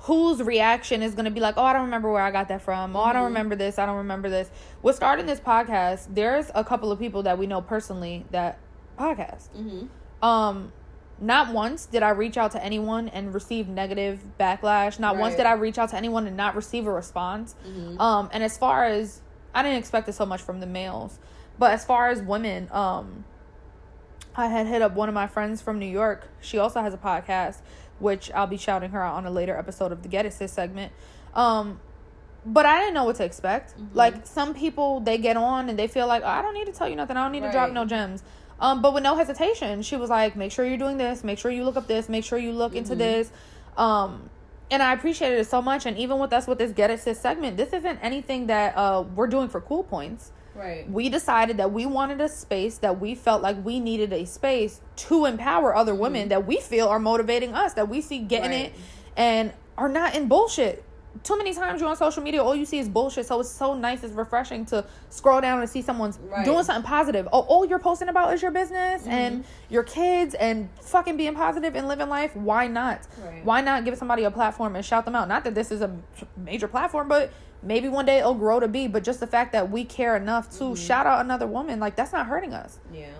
[0.00, 2.60] whose reaction is going to be like oh i don't remember where i got that
[2.60, 3.26] from oh i don't Mhm.
[3.26, 4.50] remember this i don't remember this
[4.82, 8.58] with starting this podcast there's a couple of people that we know personally that
[8.98, 9.86] podcast Mm-hmm.
[10.24, 10.72] um
[11.20, 15.46] not once did i reach out to anyone and receive negative backlash not once did
[15.46, 18.00] i reach out to anyone and not receive a response Mm-hmm.
[18.00, 19.20] um, and as far as
[19.54, 21.18] I didn't expect it so much from the males,
[21.58, 23.24] but as far as women, um,
[24.36, 26.28] I had hit up one of my friends from New York.
[26.40, 27.62] She also has a podcast,
[27.98, 30.52] which I'll be shouting her out on a later episode of the Get It Sis
[30.52, 30.92] segment.
[31.34, 31.80] Um,
[32.44, 33.76] but I didn't know what to expect.
[33.76, 33.88] Mhm.
[33.94, 36.72] Like some people, they get on and they feel like oh, I don't need to
[36.72, 37.16] tell you nothing.
[37.16, 38.22] I don't need to drop no gems.
[38.60, 41.22] Um, but with no hesitation, she was like, "Make sure you're doing this.
[41.22, 42.08] Make sure you look up this.
[42.08, 42.98] Make sure you look into Mhm.
[42.98, 43.30] this."
[43.76, 44.30] Um,
[44.70, 45.86] and I appreciated it so much.
[45.86, 49.04] And even with us with this Get It Sis segment, this isn't anything that uh,
[49.14, 50.32] we're doing for cool points.
[50.54, 50.90] Right.
[50.90, 54.80] We decided that we wanted a space that we felt like we needed a space
[54.96, 58.66] to empower other women that we feel are motivating us, that we see getting Right.
[58.66, 58.72] it
[59.16, 60.82] and are not in bullshit.
[61.24, 63.26] Too many times you're on social media, all you see is bullshit.
[63.26, 66.44] So it's so nice, it's refreshing to scroll down and see someone's Right.
[66.44, 67.28] doing something positive.
[67.32, 69.10] Oh, all you're posting about is your business mm-hmm.
[69.10, 72.36] and your kids and fucking being positive and living life.
[72.36, 73.00] Why not?
[73.24, 73.44] Right.
[73.44, 75.28] Why not give somebody a platform and shout them out?
[75.28, 75.96] Not that this is a
[76.36, 78.86] major platform, but maybe one day it'll grow to be.
[78.86, 80.74] But just the fact that we care enough to mm-hmm.
[80.74, 82.78] shout out another woman, like that's not hurting us.
[82.92, 83.10] Yeah.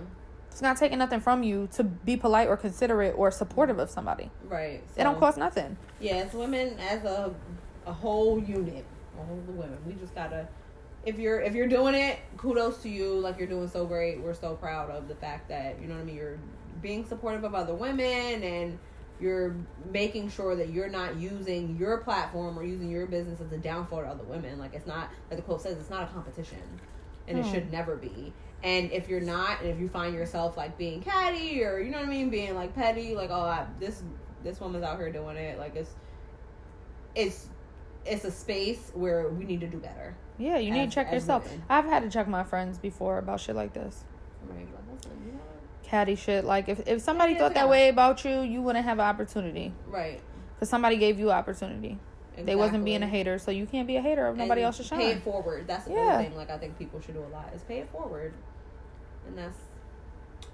[0.51, 4.29] It's not taking nothing from you to be polite or considerate or supportive of somebody.
[4.49, 4.83] Right.
[4.97, 5.77] It don't cost nothing.
[6.01, 7.33] Yeah, as women, as a
[7.89, 8.85] a whole unit,
[9.19, 10.47] all the women, we just gotta.
[11.07, 13.15] If you're if you're doing it, kudos to you.
[13.19, 14.21] Like you're doing so great.
[14.21, 16.17] We're so proud of the fact that you know what I mean.
[16.17, 16.39] You're
[16.83, 18.79] being supportive of other women and
[19.21, 19.57] you're
[19.91, 24.03] making sure that you're not using your platform or using your business as a downfall
[24.03, 24.59] to other women.
[24.59, 26.61] Like it's not, like the quote says, it's not a competition,
[27.27, 27.51] and it Hmm.
[27.51, 28.33] should never be.
[28.63, 31.99] And if you're not, and if you find yourself like being catty or you know
[31.99, 34.03] what I mean, being like petty, like oh I, this
[34.45, 35.95] this woman's out here doing it, like it's
[37.15, 37.49] it's
[38.09, 40.15] it's a space where we need to do better.
[40.39, 41.45] Yeah, you need As- to check yourself.
[41.45, 41.63] women.
[41.69, 44.05] I've had to check my friends before about shit like this.
[44.49, 44.61] Right?
[44.61, 45.83] Like, listen, you know what?
[45.83, 46.45] Catty shit.
[46.45, 49.73] Like if, if somebody Yeah, thought that way about you, you wouldn't have an opportunity.
[49.87, 50.21] Right.
[50.55, 51.99] Because somebody gave you opportunity.
[52.37, 54.89] They wasn't being a hater, so you can't be a hater of nobody And else's
[54.89, 55.67] Pay it forward.
[55.67, 56.23] That's the Yeah.
[56.23, 56.37] thing.
[56.37, 58.33] Like I think people should do a lot is pay it forward,
[59.27, 59.57] and that's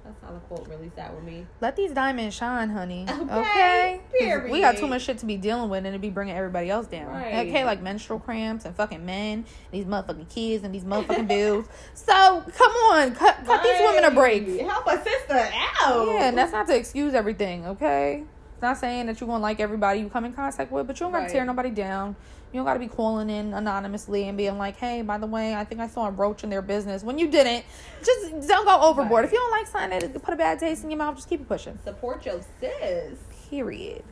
[0.05, 1.47] that's how the quote really sat with me.
[1.63, 3.07] Let these diamonds shine, honey.
[3.35, 4.51] Okay, Okay?
[4.51, 6.87] We got too much shit to be dealing with and it be bringing everybody else
[6.87, 7.07] down.
[7.07, 7.47] Right.
[7.49, 11.67] Okay, like menstrual cramps and fucking men, these motherfucking kids and these motherfucking bills.
[11.95, 14.47] So come on, cut cut these women a break.
[14.61, 16.07] Help a sister out.
[16.07, 18.25] Yeah, and that's not to excuse everything, okay?
[18.55, 21.05] It's not saying that you're gonna like everybody you come in contact with, but you
[21.07, 22.15] don't gotta tear nobody down.
[22.55, 25.65] You don't gotta be calling in anonymously and being like, hey, by the way, I
[25.65, 27.65] think I saw a roach in their business when you didn't.
[27.99, 29.11] Just don't go overboard.
[29.11, 29.25] Right.
[29.25, 31.41] If you don't like something that put a bad taste in your mouth, just keep
[31.41, 31.77] it pushing.
[31.83, 33.19] support your sis.
[33.51, 34.05] Period.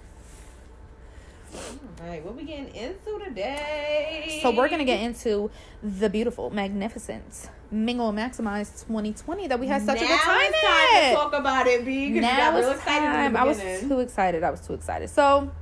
[1.54, 4.40] All right, what we getting into today?
[4.42, 5.48] So we're gonna get into
[5.80, 10.40] the beautiful, magnificent, mingle and maximize 2020 that we had such now a good time
[10.42, 11.10] it's time in.
[11.10, 12.10] to talk about it, B.
[12.10, 13.36] Got now real it's excited in time.
[13.36, 14.42] I was too excited.
[14.42, 15.10] I was too excited.
[15.10, 15.52] So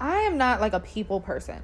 [0.00, 1.62] I am not like a people person.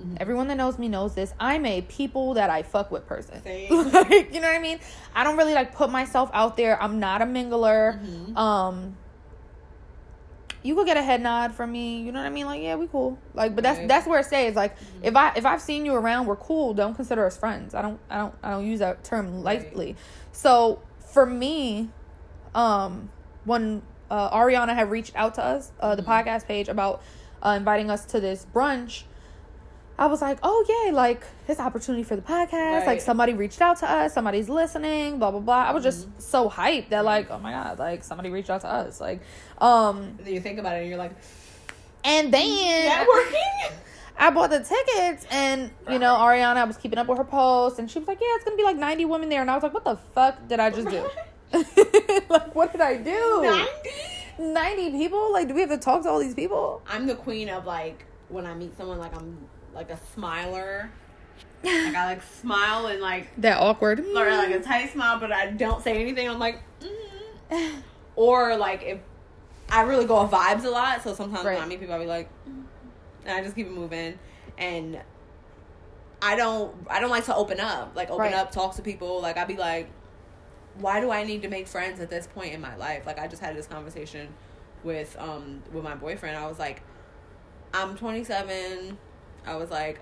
[0.00, 0.16] Mm-hmm.
[0.20, 1.32] Everyone that knows me knows this.
[1.40, 3.42] I'm a people that I fuck with person.
[3.42, 3.70] Same.
[3.92, 4.78] like, you know what I mean?
[5.14, 6.80] I don't really like put myself out there.
[6.80, 7.98] I'm not a mingler.
[8.00, 8.36] Mhm.
[8.36, 8.96] Um
[10.62, 12.00] you could get a head nod from me.
[12.00, 12.44] You know what I mean?
[12.46, 13.16] Like, yeah, we cool.
[13.32, 13.88] Like, but that's Right.
[13.88, 14.54] that's where it stays.
[14.56, 16.74] Like, if I if I've seen you around, we're cool.
[16.74, 17.74] Don't consider us friends.
[17.74, 19.96] I don't I don't I don't use that term lightly.
[20.32, 20.80] So
[21.12, 21.90] for me,
[22.54, 23.08] um,
[23.44, 27.02] when uh, Ariana had reached out to us, uh, the podcast page about
[27.42, 29.04] uh, inviting us to this brunch,
[29.98, 32.86] I was like, oh yay, like this opportunity for the podcast.
[32.86, 35.64] Like somebody reached out to us, somebody's listening, blah blah blah.
[35.64, 38.68] I was just so hyped that like, oh my god, like somebody reached out to
[38.68, 39.00] us.
[39.00, 39.22] Like,
[39.58, 41.12] um, then you think about it and you're like,
[42.04, 43.72] and then networking?
[44.20, 47.78] I bought the tickets and you know, Ariana I was keeping up with her post
[47.78, 49.62] and she was like, Yeah, it's gonna be like ninety women there and I was
[49.62, 51.08] like, What the fuck did I just do?
[52.28, 53.40] like what did I do?
[53.42, 53.68] 90?
[54.38, 55.32] 90 people?
[55.32, 56.82] Like do we have to talk to all these people?
[56.88, 59.38] I'm the queen of like when I meet someone like I'm
[59.74, 60.90] like a smiler.
[61.64, 63.98] Like I like smile and like That awkward.
[64.00, 66.28] or like a tight smile, but I don't say anything.
[66.28, 66.60] I'm like,
[67.50, 67.82] mm.
[68.16, 68.98] or like if
[69.68, 71.54] I really go off vibes a lot, so sometimes Right.
[71.54, 72.62] when I meet people, I'll be like, mm.
[73.24, 74.18] and I just keep it moving,
[74.56, 75.00] and
[76.22, 78.34] I don't I don't like to open up, like open Right.
[78.34, 79.20] up, talk to people.
[79.20, 79.90] Like I'd be like,
[80.80, 83.06] why do I need to make friends at this point in my life?
[83.06, 84.28] Like I just had this conversation
[84.84, 86.36] with um with my boyfriend.
[86.36, 86.82] I was like,
[87.74, 88.96] I'm 27.
[89.46, 90.00] I was like,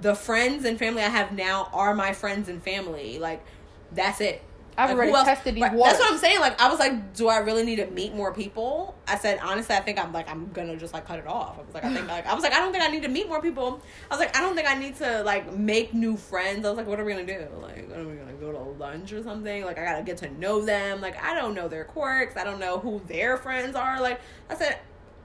[0.00, 3.18] the friends and family I have now are my friends and family.
[3.18, 3.44] Like
[3.92, 4.42] that's it.
[4.78, 5.94] I've Like, already tested these Right, waters.
[5.94, 6.40] That's what I'm saying.
[6.40, 8.94] Like I was like, do I really need to meet more people?
[9.08, 11.58] I said honestly, I think I'm like I'm gonna just like cut it off.
[11.58, 13.08] I was like, I think like I was like, I don't think I need to
[13.08, 13.80] meet more people.
[14.10, 16.66] I was like, I don't think I need to like make new friends.
[16.66, 17.46] I was like, what are we gonna do?
[17.62, 19.64] Like, are we gonna go to lunch or something?
[19.64, 21.00] Like I gotta get to know them.
[21.00, 22.36] Like I don't know their quirks.
[22.36, 24.00] I don't know who their friends are.
[24.00, 24.78] Like I said,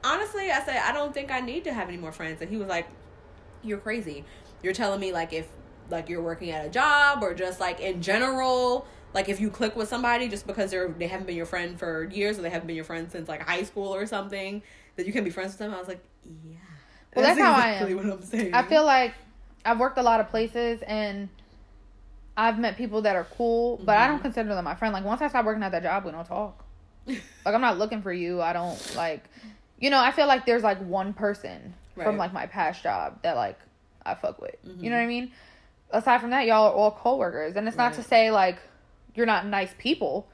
[0.04, 2.42] honestly, I said I don't think I need to have any more friends.
[2.42, 2.88] And he was like,
[3.64, 4.24] you're crazy.
[4.64, 5.48] You're telling me like if
[5.90, 9.76] like you're working at a job or just like in general, like if you click
[9.76, 12.68] with somebody just because they're they haven't been your friend for years or they haven't
[12.68, 14.62] been your friend since like high school or something,
[14.96, 15.74] that you can be friends with them.
[15.74, 16.56] I was like, yeah.
[17.16, 17.96] Well, that's how I am.
[17.98, 18.54] what I'm saying.
[18.54, 19.14] I feel like
[19.66, 21.28] I've worked a lot of places and
[22.38, 24.94] I've met people that are cool, but I don't consider them my friend.
[24.94, 26.64] Like once I stop working at that job, we don't talk.
[27.08, 28.42] like I'm not looking for you.
[28.42, 29.24] I don't like
[29.80, 33.36] you know, I feel like there's like one person from like my past job that
[33.36, 33.60] like
[34.06, 34.56] I fuck with.
[34.66, 34.82] Mhm.
[34.84, 35.32] You know what I mean?
[35.90, 38.60] Aside from that, y'all are all coworkers, and it's not to say like
[39.16, 40.28] you're not nice people.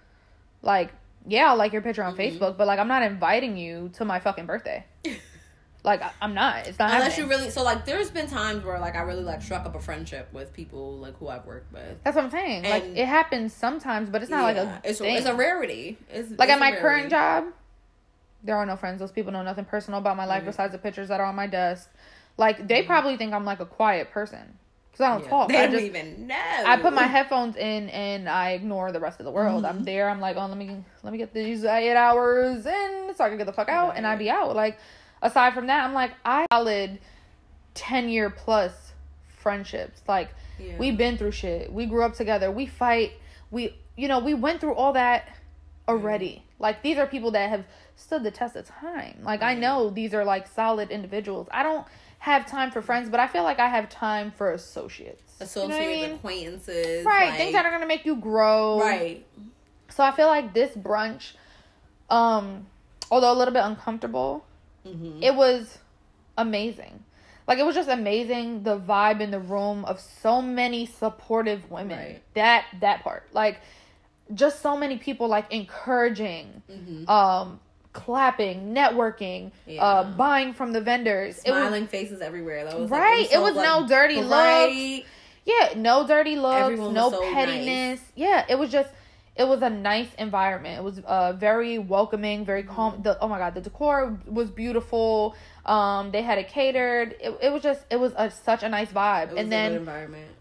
[0.62, 0.92] Like,
[1.28, 2.40] yeah, I'll like your picture on Mhm.
[2.40, 4.86] Facebook, but like I'm not inviting you to my fucking birthday.
[5.84, 6.68] like I- I'm not.
[6.68, 7.30] It's not Unless happening.
[7.30, 9.80] you really so like there's been times where like I really like struck up a
[9.80, 12.02] friendship with people like who I've worked with.
[12.04, 12.64] That's what I'm saying.
[12.64, 15.98] like it happens sometimes, but it's not like a it's it's a rarity.
[16.10, 16.82] It's, like it's at my rarity.
[16.82, 17.46] current job,
[18.44, 19.00] there are no friends.
[19.00, 20.48] Those people know nothing personal about my life Mhm.
[20.48, 21.90] besides the pictures that are on my desk.
[22.38, 24.58] Like they probably think I'm like a quiet person
[24.98, 25.30] because I don't Yeah.
[25.30, 25.48] talk.
[25.50, 26.36] They I don't just even know.
[26.66, 29.64] I put my headphones in and I ignore the rest of the world.
[29.66, 29.86] I'm Mhm.
[29.86, 30.10] there.
[30.10, 33.38] I'm like, oh, let me let me get these eight hours in so I can
[33.38, 34.20] get the fuck out, and I Right.
[34.20, 34.56] be out.
[34.56, 34.80] Like
[35.22, 37.00] aside from that, I'm like I solid
[37.74, 38.94] ten year plus
[39.28, 40.02] friendships.
[40.08, 40.30] Like
[40.60, 40.78] Yeah.
[40.78, 41.72] we've been through shit.
[41.72, 42.50] We grew up together.
[42.52, 43.12] We fight.
[43.52, 45.28] We you know we went through all that
[45.88, 46.44] already.
[46.60, 49.20] Like these are people that have stood the test of time.
[49.24, 51.48] Like I know these are like solid individuals.
[51.52, 51.86] I don't
[52.20, 55.22] have time for friends, but I feel like I have time for associates.
[55.40, 56.12] You know I mean?
[56.16, 57.06] acquaintances.
[57.06, 58.80] Right, like- things that are gonna make you grow.
[58.80, 59.26] right.
[59.90, 61.32] So I feel like this brunch,
[62.10, 62.68] um,
[63.10, 64.46] although a little bit uncomfortable,
[64.86, 65.80] hmm it was
[66.38, 67.04] amazing.
[67.48, 71.98] Like it was just amazing the vibe in the room of so many supportive women.
[71.98, 72.22] Right.
[72.34, 73.24] That that part.
[73.34, 73.62] Like
[74.34, 77.60] just so many people like encouraging, hmm um,
[77.98, 79.84] clapping, networking, Yeah.
[79.84, 81.42] uh, buying from the vendors.
[81.44, 82.64] It was Smiling faces everywhere.
[82.64, 85.08] That was like, Right, it was so, no dirty looks.
[85.46, 88.00] Yeah, no dirty looks, no so pettiness.
[88.16, 88.90] Yeah, it was just
[89.36, 90.78] it was a nice environment.
[90.80, 92.94] It was uh very welcoming, very calm.
[92.94, 93.02] Mm-hmm.
[93.04, 95.36] The oh my god, the decor was beautiful.
[95.66, 97.16] Um, they had it catered.
[97.20, 99.30] It, it was just it was a, such a nice vibe.
[99.30, 100.32] It was and a then good environment.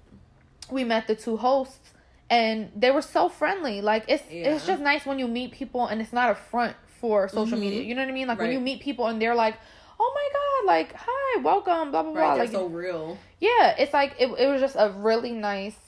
[0.71, 1.93] we met the two hosts,
[2.29, 3.81] and they were so friendly.
[3.81, 7.29] Like it's it's just nice when you meet people, and it's not a front for
[7.29, 7.61] social Mhm.
[7.61, 7.83] media.
[7.83, 8.29] You know what I mean?
[8.29, 9.57] Like when you meet people, and they're like.
[9.99, 10.75] Oh my god!
[10.75, 12.21] Like, hi, welcome, blah blah blah.
[12.21, 13.17] Right, they're Like, so real.
[13.41, 15.79] yeah, it's like it, it was just a really nice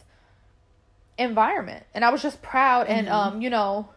[1.18, 1.84] environment.
[1.92, 3.12] And I was just proud and Mhm.
[3.12, 3.90] um, you know,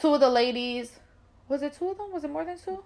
[0.00, 1.00] two of the ladies
[1.48, 2.12] was it two of them?
[2.12, 2.82] Was it more than two?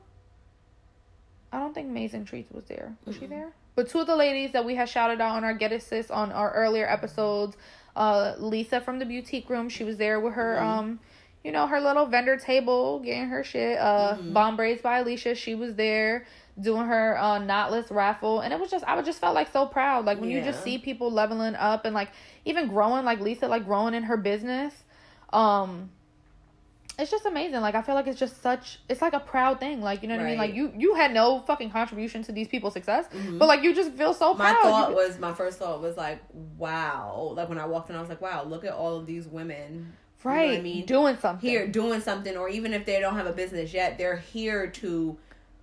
[1.53, 2.97] I don't think Mason Treats was there.
[3.05, 3.29] Was she Mm-mm.
[3.31, 3.53] there?
[3.77, 6.11] But two of the ladies that we had shouted out on our Get It Sis
[6.11, 7.57] on our earlier episodes,
[7.95, 10.63] uh Lisa from the boutique room, she was there with her Mhm.
[10.67, 11.01] um
[11.49, 13.79] you know, her little vendor table getting her shit.
[13.79, 14.33] Uh Mhm.
[14.35, 16.27] Bomb Braids by Alicia, she was there
[16.61, 19.65] doing her uh knotless raffle and it was just I would just felt like so
[19.67, 20.05] proud.
[20.05, 22.11] Like when you just see people leveling up and like
[22.45, 24.75] even growing like Lisa like growing in her business.
[25.33, 25.91] Um
[26.99, 27.61] it's just amazing.
[27.61, 29.81] Like I feel like it's just such it's like a proud thing.
[29.81, 30.39] Like you know what I mean?
[30.39, 33.07] Like you you had no fucking contribution to these people's success.
[33.15, 33.39] Mhm.
[33.39, 34.57] But like you just feel so proud.
[34.57, 36.19] my thought You- was my first thought was like,
[36.59, 37.33] wow.
[37.37, 39.93] Like when I walked in, I was like, wow, look at all of these women.
[40.25, 40.85] You know right I mean?
[40.87, 41.49] doing something.
[41.49, 45.17] here doing something or even if they don't have a business yet they're here to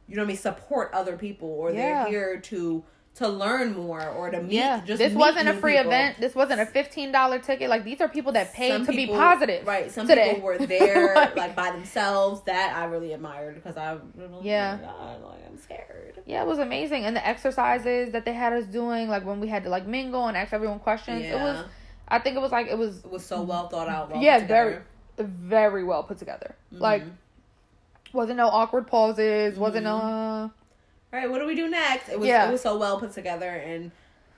[0.07, 2.03] you know what I mean support other people or Yeah.
[2.03, 2.83] they're here to
[3.15, 5.87] to learn more or to meet yeah, just this wasn't a free people.
[5.89, 6.17] event.
[6.19, 7.69] This wasn't a fifteen dollar ticket.
[7.69, 9.65] Like these are people that paid Some to people- be positive.
[9.65, 10.33] right some today.
[10.33, 14.79] people were there Like- like, by themselves that i really admired because i oh Yeah.
[14.83, 18.65] oh like i'm scared Yeah, it was amazing, and the exercises that they had us
[18.65, 21.23] doing, like when we had to like mingle and ask everyone questions.
[21.23, 21.63] It was, Yeah.
[22.07, 24.45] I think it was like it was it was so well thought out well Yeah,
[24.45, 24.79] very-
[25.17, 26.55] very well put together.
[26.71, 27.11] Like Mhm.
[28.13, 29.57] wasn't no awkward pauses.
[29.57, 29.89] Wasn't Mhm.
[29.89, 29.97] no.
[29.97, 30.49] Uh,
[31.13, 32.49] all right what do we do next it was Yeah.
[32.49, 33.91] it was so well put together and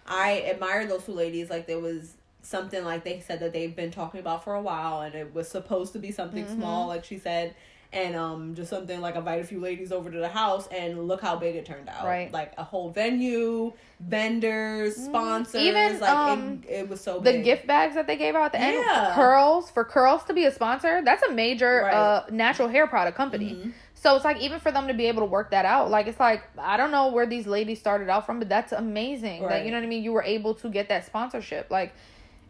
[0.05, 3.89] i admired those two ladies like there was something like they said that they've been
[3.89, 6.53] talking about for a while and it was supposed to be something Mhm.
[6.55, 7.55] small like she said
[7.93, 11.21] and um just something like invite a few ladies over to the house and look
[11.21, 12.31] how big it turned out Right.
[12.33, 17.43] like a whole venue vendors sponsors Even, like um, it, it was so the big.
[17.43, 19.13] gift bags that they gave out at the end, Yeah.
[19.15, 21.01] curls for curls to be a sponsor.
[21.03, 21.93] That's a major Right.
[21.93, 23.51] uh natural hair product company.
[23.53, 23.73] Mhm.
[23.93, 26.19] So it's like even for them to be able to work that out, like it's
[26.19, 29.47] like I don't know where these ladies started out from, but that's amazing.
[29.47, 30.03] That you know what I mean.
[30.03, 31.71] You were able to get that sponsorship.
[31.71, 31.93] Like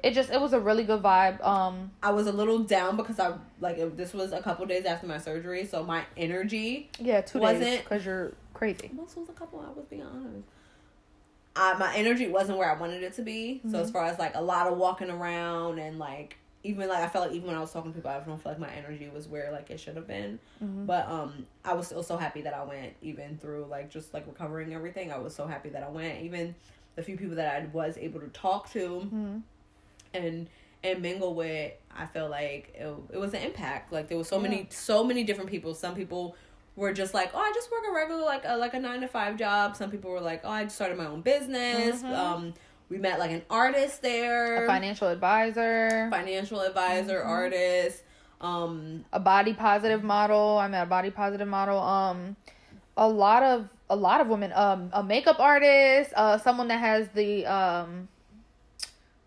[0.04, 1.44] it just it was a really good vibe.
[1.46, 4.86] Um, I was a little down because I like it, this was a couple days
[4.86, 8.90] after my surgery, so my energy yeah, two Wasn't- because you're crazy.
[8.94, 10.48] Most was a couple hours, being honest.
[11.56, 13.62] Uh, my energy wasn't where I wanted it to be.
[13.72, 17.08] So as far as like a lot of walking around and like even like I
[17.08, 19.10] felt like even when I was talking to people, I don't feel like my energy
[19.12, 20.38] was where like it should have been.
[20.64, 20.86] Mhm.
[20.86, 24.28] But um, I was still so happy that I went, even through like just like
[24.28, 25.12] recovering everything.
[25.12, 26.22] I was so happy that I went.
[26.22, 26.54] Even
[26.96, 29.42] the few people that I was able to talk to Mhm.
[30.14, 30.48] And
[30.84, 33.92] and mingle with, I feel like it, it was an impact.
[33.92, 34.44] Like there was so Yeah.
[34.44, 35.74] many so many different people.
[35.74, 36.36] Some people
[36.76, 39.08] were just like, oh, I just work a regular like a like a nine to
[39.08, 39.76] five job.
[39.76, 42.04] Some people were like, oh, I just started my own business.
[42.04, 42.16] Mhm.
[42.16, 42.54] Um,
[42.90, 47.28] we met like an artist there, A financial advisor, financial advisor, Mhm.
[47.28, 48.04] artist.
[48.40, 50.58] Um, a body positive model.
[50.60, 51.80] I met a body positive model.
[51.80, 52.36] Um,
[52.96, 57.08] a lot of a lot of women um a makeup artist uh someone that has
[57.10, 58.08] the um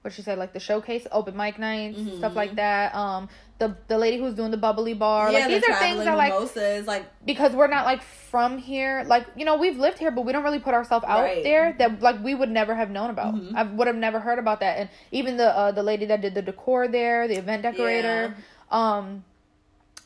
[0.03, 3.29] what she said like the showcase open mic nights stuff like that um
[3.59, 5.35] the the lady who's doing the bubbly bar Mm-hmm.
[5.35, 8.57] yeah, like the these are things that like mimosas, like because we're not like from
[8.57, 11.43] here like you know we've lived here but we don't really put ourselves out Right.
[11.43, 13.53] there that like we would never have known about Mhm.
[13.55, 16.35] i would have never heard about that and even the uh the lady that did
[16.35, 18.35] the decor there the event decorator
[18.71, 19.23] um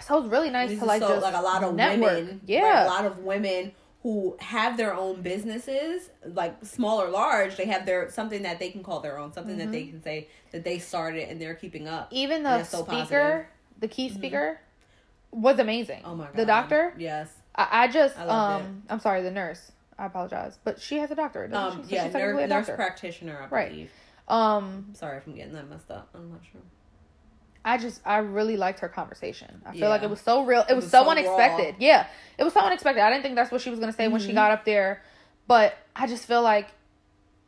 [0.01, 2.17] so it's really nice These to like so, just like a lot of network.
[2.17, 3.73] women, yeah right, a lot of women
[4.05, 7.57] who have their own businesses, like small or large.
[7.57, 10.29] They have their something that they can call their own, something that they can say
[10.53, 12.09] that they started and they're keeping up.
[12.13, 13.25] even the so speaker positive.
[13.25, 13.81] Mm-hmm.
[13.81, 14.61] the key speaker
[15.33, 19.23] was amazing Oh my god, the doctor yes, I, I just I um i'm sorry
[19.23, 21.89] the nurse i apologize but she has a doctorate doesn't um, she?
[21.89, 22.77] So yeah, she's nurse, a nurse doctor.
[22.77, 23.71] practitioner, I Right.
[23.71, 23.91] believe.
[24.29, 26.11] um Sorry if I'm getting that messed up.
[26.15, 26.61] I'm not sure.
[27.65, 29.63] I just I really liked her conversation.
[29.65, 30.65] I feel like it was so real.
[30.69, 31.75] It, was, was so, so unexpected.
[31.75, 31.77] raw.
[31.81, 32.07] Yeah.
[32.39, 33.01] It was so unexpected.
[33.03, 34.35] I didn't think that's what she was gonna say when she Mhm.
[34.35, 35.03] got up there.
[35.47, 36.69] But I just feel like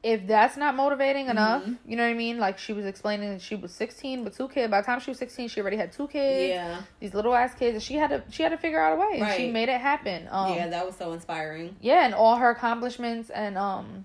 [0.02, 1.78] if that's not motivating enough, Mhm.
[1.84, 2.38] you know what I mean?
[2.38, 4.70] Like she was explaining that she was sixteen with two kids.
[4.70, 6.50] By the time she was sixteen, she already had two kids.
[6.50, 8.96] Yeah, These little ass kids, and she had to she had to figure out a
[8.96, 10.28] way, and she made it happen.
[10.30, 11.76] Um, yeah, that was so inspiring.
[11.80, 14.04] yeah, and all her accomplishments, and um,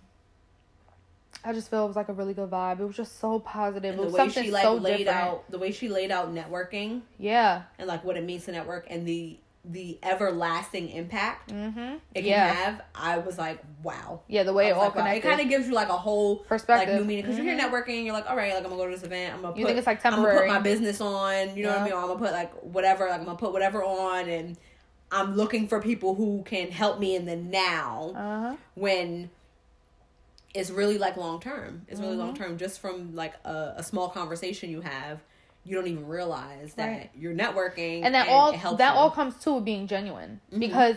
[1.43, 2.79] I just feel it was like a really good vibe.
[2.79, 3.91] It was just so positive.
[3.91, 5.17] And it the was way something she like so laid different.
[5.17, 7.63] out, the way she laid out networking Yeah.
[7.79, 11.97] and like what it means to network and the the everlasting impact Mm-hmm.
[12.15, 12.47] it yeah.
[12.47, 12.81] can have.
[12.95, 14.21] I was like, wow.
[14.27, 15.05] Yeah, the way it all like, wow.
[15.05, 16.89] It kind of gives you like a whole Perspective.
[16.89, 17.45] like new meaning because Mhm.
[17.45, 19.35] you're here networking you're like, all right, like I'm gonna go to this event.
[19.35, 20.31] I'm gonna You put, think it's, like, temporary?
[20.31, 21.55] I'm gonna put my business on.
[21.55, 21.93] You know what I mean?
[21.93, 23.07] Or I'm gonna put like whatever.
[23.07, 24.57] Like I'm gonna put whatever on, and
[25.11, 28.55] I'm looking for people who can help me in the now Uh huh.
[28.73, 29.29] when
[30.53, 31.83] it's really like long term.
[31.87, 32.19] It's really Mhm.
[32.19, 32.57] long term.
[32.57, 35.19] Just from like a, a small conversation you have,
[35.63, 37.09] you don't even realize that Right.
[37.15, 38.99] you're networking, And that all it helps that you.
[38.99, 40.59] all comes to being genuine Mhm.
[40.59, 40.95] because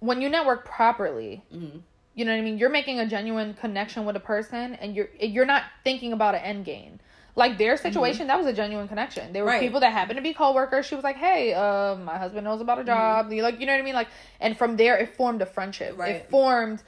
[0.00, 1.82] when you network properly, Mhm.
[2.14, 2.58] you know what I mean.
[2.58, 6.42] You're making a genuine connection with a person, and you're you're not thinking about an
[6.42, 6.98] end game.
[7.34, 9.32] Like their situation, that was a genuine connection.
[9.32, 9.54] There were Mm-hmm.
[9.54, 9.60] Right.
[9.62, 10.84] people that happened to be coworkers.
[10.84, 13.72] She was like, "Hey, uh, my husband knows about a job." You like, you know
[13.72, 13.94] what I mean?
[13.94, 14.08] Like,
[14.40, 15.96] and from there, it formed a friendship.
[15.96, 16.16] Right.
[16.16, 16.82] It formed.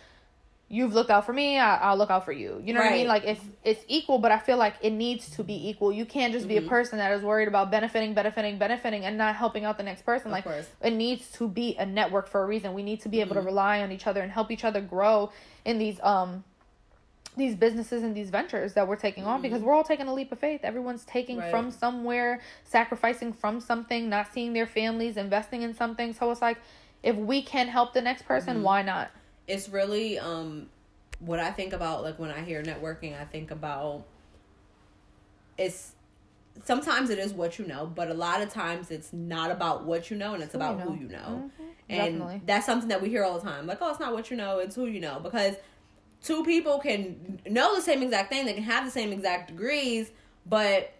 [0.74, 1.56] You've looked out for me.
[1.58, 2.60] I, I'll look out for you.
[2.64, 3.06] You know what I mean?
[3.06, 5.92] Like it's it's equal, but I feel like it needs to be equal.
[5.92, 6.68] You can't just be a Mhm.
[6.68, 10.28] person that is worried about benefiting, benefiting, benefiting, and not helping out the next person.
[10.28, 10.66] Of like course.
[10.82, 12.74] it needs to be a network for a reason.
[12.74, 13.46] We need to be able to Mhm.
[13.52, 15.30] rely on each other and help each other grow
[15.64, 16.42] in these um
[17.36, 20.30] these businesses and these ventures that we're taking on because we're all taking a leap
[20.32, 20.60] of faith.
[20.64, 21.44] Everyone's taking Mm-hmm.
[21.44, 21.50] Right.
[21.50, 26.12] from somewhere, sacrificing from something, not seeing their families, investing in something.
[26.12, 26.58] So it's like
[27.02, 28.62] if we can help the next person, Mhm.
[28.62, 29.10] why not?
[29.46, 30.68] It's really um
[31.20, 34.04] what I think about like when I hear networking, I think about
[35.56, 35.92] it's
[36.64, 40.10] sometimes it is what you know, but a lot of times it's not about what
[40.10, 40.92] you know and it's Who you about know.
[40.92, 41.50] who you know.
[41.58, 41.64] Mhm.
[41.88, 42.42] And Definitely.
[42.46, 43.66] that's something that we hear all the time.
[43.66, 45.20] Like, oh, it's not what you know, it's who you know.
[45.20, 45.56] Because
[46.22, 50.10] two people can know the same exact thing, they can have the same exact degrees,
[50.46, 50.92] but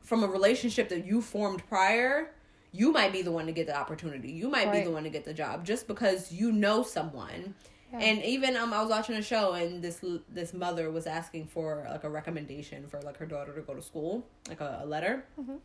[0.00, 2.30] from a relationship that you formed prior,
[2.72, 4.32] you might be the one to get the opportunity.
[4.32, 7.54] You might be the one to get the job just because you know someone.
[7.94, 8.06] Yeah.
[8.06, 11.86] And even um, I was watching a show and this this mother was asking for
[11.88, 15.24] like a recommendation for like her daughter to go to school, like a, a letter,
[15.40, 15.58] Mhm.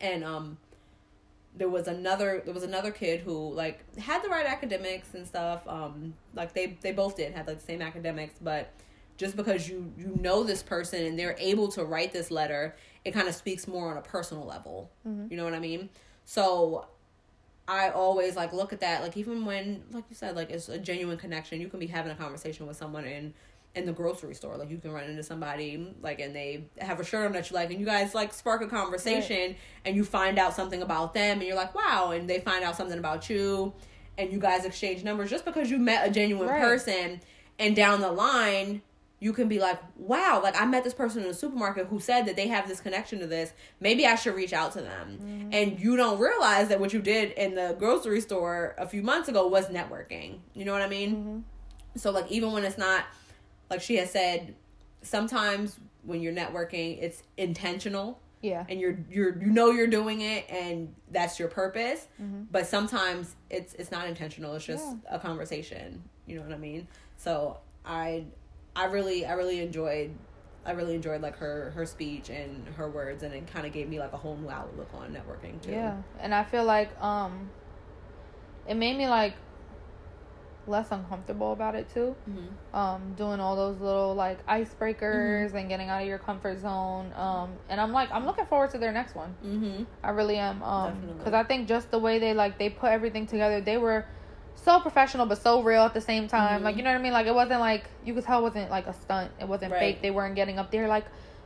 [0.00, 0.58] and um,
[1.54, 5.66] there was another there was another kid who like had the right academics and stuff.
[5.68, 8.70] Um, like they they both did had like the same academics, but
[9.18, 12.74] just because you you know this person and they're able to write this letter,
[13.04, 14.90] it kind of speaks more on a personal level.
[15.06, 15.30] Mhm.
[15.30, 15.88] You know what I mean?
[16.24, 16.86] So
[17.68, 19.02] I always like look at that.
[19.02, 22.12] Like even when like you said like it's a genuine connection you can be having
[22.12, 23.34] a conversation with someone in
[23.74, 24.56] in the grocery store.
[24.56, 27.54] Like you can run into somebody like and they have a shirt on that you
[27.54, 29.54] like and you guys like spark a conversation
[29.84, 32.76] and you find out something about them and you're like wow and they find out
[32.76, 33.72] something about you
[34.16, 35.28] and you guys exchange numbers.
[35.28, 36.62] Just because you met a genuine Right.
[36.62, 37.20] person
[37.58, 38.80] and down the line
[39.18, 42.26] you can be like wow like i met this person in the supermarket who said
[42.26, 43.52] that they have this connection to this.
[43.80, 45.18] Maybe i should reach out to them.
[45.22, 45.48] Mm-hmm.
[45.52, 49.28] and you don't realize that what you did in the grocery store a few months
[49.28, 50.38] ago was networking.
[50.54, 51.44] You know what i mean?
[51.96, 52.00] Mhm.
[52.00, 53.04] so like even when it's not
[53.70, 54.54] like she has said
[55.02, 58.20] sometimes when you're networking it's intentional.
[58.42, 58.64] Yeah.
[58.68, 62.06] and you're you're you know you're doing it and that's your purpose.
[62.22, 62.46] Mhm.
[62.50, 64.54] but sometimes it's it's not intentional.
[64.54, 66.02] It's just a conversation.
[66.26, 66.86] You know what i mean?
[67.16, 68.24] So i
[68.76, 70.10] i really i really enjoyed
[70.64, 73.88] i really enjoyed like her her speech and her words and it kind of gave
[73.88, 77.50] me like a whole new outlook on networking too Yeah, and I feel like um,
[78.68, 79.34] it made me like
[80.66, 82.14] less uncomfortable about it too.
[82.24, 87.10] hmm Um, doing all those little like icebreakers and getting out of your comfort zone.
[87.16, 89.34] Um, and I'm like, I'm looking forward to their next one.
[89.42, 90.62] hmm I really am.
[90.62, 94.04] Um, because I think just the way they like they put everything together, they were
[94.56, 96.60] so professional but so real at the same time.
[96.60, 96.64] Mhm.
[96.64, 97.12] Like you know what I mean?
[97.12, 99.30] Like it wasn't like you could tell it wasn't like a stunt.
[99.40, 99.78] It wasn't Right.
[99.78, 100.02] fake.
[100.02, 101.04] They weren't getting up there like,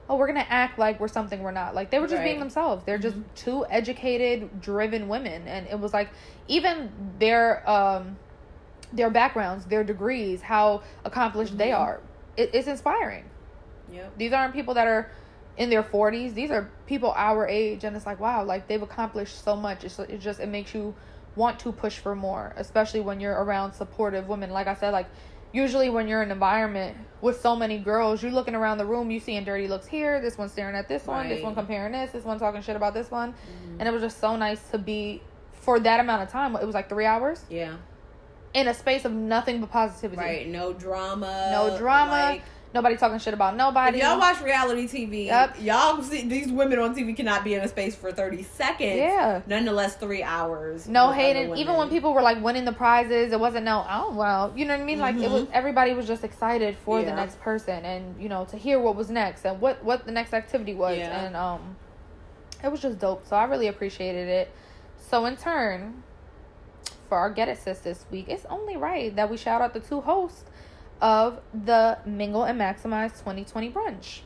[0.09, 1.75] oh, we're gonna act like we're something we're not.
[1.75, 2.85] Like they were just being themselves.
[2.85, 3.25] They're just Mhm.
[3.35, 6.09] two educated, driven women, and it was like
[6.49, 8.17] even their um
[8.93, 11.79] their backgrounds, their degrees, how accomplished they Mhm.
[11.79, 12.01] are.
[12.37, 13.25] It, it's inspiring.
[13.93, 14.13] Yep.
[14.17, 15.09] These aren't people that are
[15.57, 16.33] in their 40s.
[16.35, 19.85] These are people our age, and it's like wow, like they've accomplished so much.
[19.85, 20.95] It's it just it makes you
[21.37, 24.51] want to push for more, especially when you're around supportive women.
[24.51, 25.07] Like I said, like
[25.53, 29.11] usually when you're in an environment with so many girls, you're looking around the room,
[29.11, 32.11] you seeing dirty looks here, this one staring at this one, this one comparing this,
[32.13, 33.77] this one talking shit about this one, Mhm.
[33.79, 35.23] and it was just so nice to be
[35.53, 36.55] for that amount of time.
[36.57, 37.75] It was like three hours Yeah.
[38.55, 40.21] in a space of nothing but positivity.
[40.21, 40.49] Right.
[40.49, 41.49] No drama.
[41.53, 42.11] No drama.
[42.13, 43.99] Like, Nobody talking shit about if nobody.
[43.99, 45.57] y'all watch reality TV, Yep.
[45.61, 48.97] y'all see these women on TV cannot be in a space for thirty seconds.
[48.97, 49.41] Yeah.
[49.49, 50.87] Nonetheless, three hours.
[50.89, 51.57] no hating.
[51.57, 53.85] Even when people were like winning the prizes, it wasn't no.
[53.91, 55.01] Oh well, you know what I mean.
[55.01, 55.45] Like it was.
[55.47, 55.53] Mhm.
[55.53, 59.11] Everybody was just excited for the next person, and you know to hear what was
[59.11, 61.25] next and what what the next activity was, Yeah.
[61.25, 61.77] and um,
[62.63, 63.27] it was just dope.
[63.27, 64.49] So I really appreciated it.
[64.97, 66.05] So in turn,
[67.09, 69.81] for our Get It Sis this week, it's only right that we shout out the
[69.81, 70.45] two hosts
[71.01, 74.21] of the Mingle and Maximize 2020 brunch,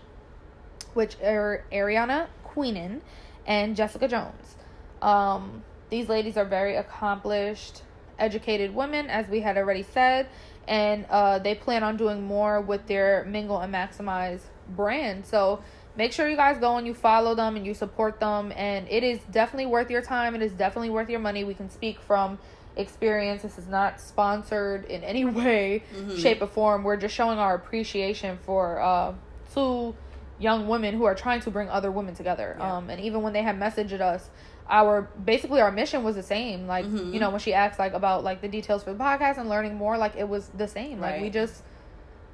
[0.95, 3.01] which are Ariana Queenan
[3.47, 4.57] and Jessica Jones.
[5.03, 7.83] Um, these ladies are very accomplished,
[8.18, 10.29] educated women, as we had already said,
[10.66, 15.27] and uh, they plan on doing more with their Mingle and Maximize brand.
[15.27, 15.62] So
[15.97, 18.53] make sure you guys go and you follow them and you support them.
[18.57, 20.35] And it is definitely worth your time.
[20.35, 21.45] It is definitely worth your money.
[21.45, 22.39] We can speak from
[22.77, 23.43] experience.
[23.43, 26.18] This is not sponsored in any way, Mhm.
[26.18, 26.83] shape, or form.
[26.85, 29.12] We're just showing our appreciation for uh,
[29.55, 29.95] two
[30.39, 32.57] young women who are trying to bring other women together.
[32.59, 32.77] Yeah.
[32.77, 34.29] Um, and even when they had messaged us,
[34.68, 36.66] our basically our mission was the same.
[36.66, 37.12] Like Mhm.
[37.12, 39.75] you know when she asked like about like the details for the podcast and learning
[39.77, 41.01] more, like it was the same.
[41.01, 41.62] Like we just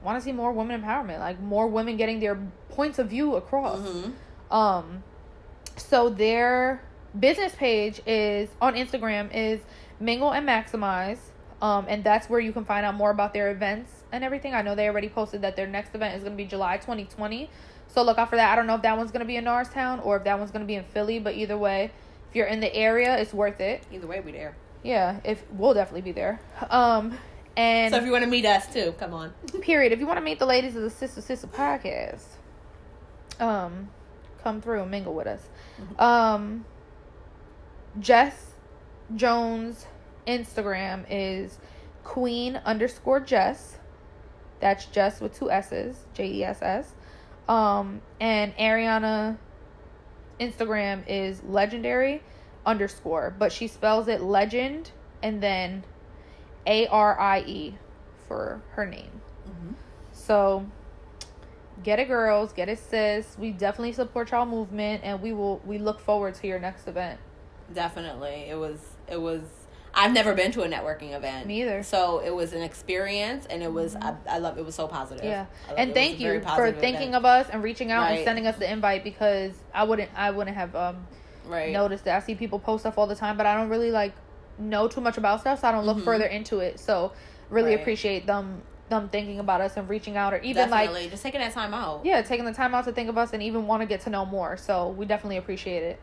[0.02, 2.38] want to see more women empowerment, like more women getting their
[2.70, 3.80] points of view across.
[3.80, 4.12] Mhm.
[4.50, 5.02] Um,
[5.76, 6.80] so their
[7.18, 9.60] business page is on Instagram is
[10.00, 11.18] Mingle and Maximize.
[11.62, 14.54] Um, and that's where you can find out more about their events and everything.
[14.54, 17.50] I know they already posted that their next event is going to be July 2020.
[17.88, 18.50] So look out for that.
[18.52, 20.50] I don't know if that one's going to be in Norristown or if that one's
[20.50, 21.90] going to be in Philly, but either way,
[22.30, 23.82] if you're in the area, it's worth it.
[23.92, 24.56] Either way, we there.
[24.82, 26.40] Yeah, if we'll definitely be there.
[26.70, 27.18] Um,
[27.56, 29.32] and So if you want to meet us too, come on.
[29.60, 29.92] period.
[29.92, 32.24] If you want to meet the ladies of the Sister Sister podcast,
[33.38, 33.90] um,
[34.42, 35.42] come through and mingle with us.
[35.98, 36.64] Um,
[37.98, 38.52] Jess
[39.14, 39.86] Jones
[40.26, 41.58] Instagram is
[42.04, 43.78] Queen underscore Jess.
[44.60, 46.94] That's Jess with two S's, J E S S.
[47.48, 49.38] Um, and Ariana
[50.38, 52.22] Instagram is legendary
[52.64, 54.90] underscore, but she spells it legend
[55.22, 55.84] and then
[56.66, 57.74] A R I E
[58.28, 59.20] for her name.
[59.48, 59.74] Mhm.
[60.12, 60.66] So
[61.82, 63.36] get it girls, get it sis.
[63.38, 67.18] We definitely support y'all movement and we will we look forward to your next event.
[67.74, 68.80] Definitely, it was.
[69.08, 69.42] It was.
[69.94, 71.46] I've never been to a networking event.
[71.46, 71.82] Neither.
[71.82, 73.96] So it was an experience, and it was.
[73.96, 74.58] I, I love.
[74.58, 75.24] It was so positive.
[75.24, 75.46] Yeah.
[75.76, 77.14] And it thank very you for thinking event.
[77.16, 80.56] of us and reaching out and sending us the invite because I wouldn't I wouldn't
[80.56, 81.06] have um
[81.46, 81.72] right.
[81.72, 82.22] noticed that.
[82.22, 84.12] I see people post stuff all the time, but I don't really like
[84.58, 86.04] know too much about stuff, so I don't look Mhm.
[86.04, 86.78] further into it.
[86.78, 87.12] So
[87.48, 87.80] really Right.
[87.80, 91.40] appreciate them them thinking about us and reaching out or even Definitely, like just taking
[91.40, 92.00] that time out.
[92.04, 94.10] yeah, taking the time out to think of us and even want to get to
[94.10, 94.56] know more.
[94.56, 96.00] So we definitely appreciate it.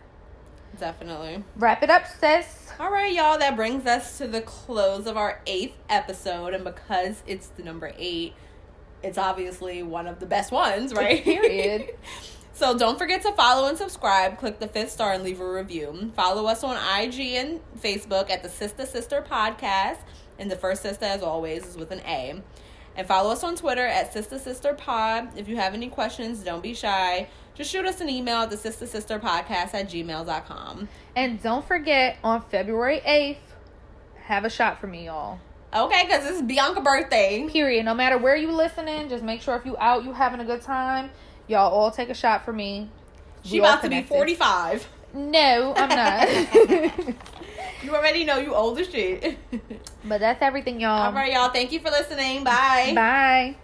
[0.79, 1.43] Definitely.
[1.55, 2.69] Wrap it up, sis.
[2.79, 3.39] All right, y'all.
[3.39, 7.91] That brings us to the close of our eighth episode, and because it's the number
[7.97, 8.33] eight,
[9.01, 11.23] it's obviously one of the best ones, right?
[11.23, 11.95] Period.
[12.53, 14.37] so don't forget to follow and subscribe.
[14.37, 16.11] Click the fifth star and leave a review.
[16.15, 19.99] Follow us on IG and Facebook at the Sister Sister Podcast,
[20.37, 22.41] and the first sister, as always, is with an A.
[22.95, 25.29] And follow us on Twitter at Sister Sister Pod.
[25.35, 27.27] If you have any questions, don't be shy.
[27.57, 30.87] Just shoot us an email at the Sister Sister Podcast at gmail.com.
[31.15, 33.37] And don't forget on February 8th,
[34.25, 35.39] have a shot for me, y'all.
[35.73, 37.47] Okay, because it's Bianca birthday.
[37.49, 37.83] Period.
[37.83, 40.61] No matter where you listening, just make sure if you out, you having a good
[40.61, 41.09] time.
[41.47, 42.91] Y'all all take a shot for me.
[43.43, 44.87] She We about to be 45.
[45.15, 47.15] No, I'm not.
[47.83, 49.37] You already know you old as shit.
[50.03, 51.07] but that's everything, y'all.
[51.07, 51.49] All right, y'all.
[51.49, 52.43] Thank you for listening.
[52.43, 52.91] Bye.
[52.95, 53.55] Bye.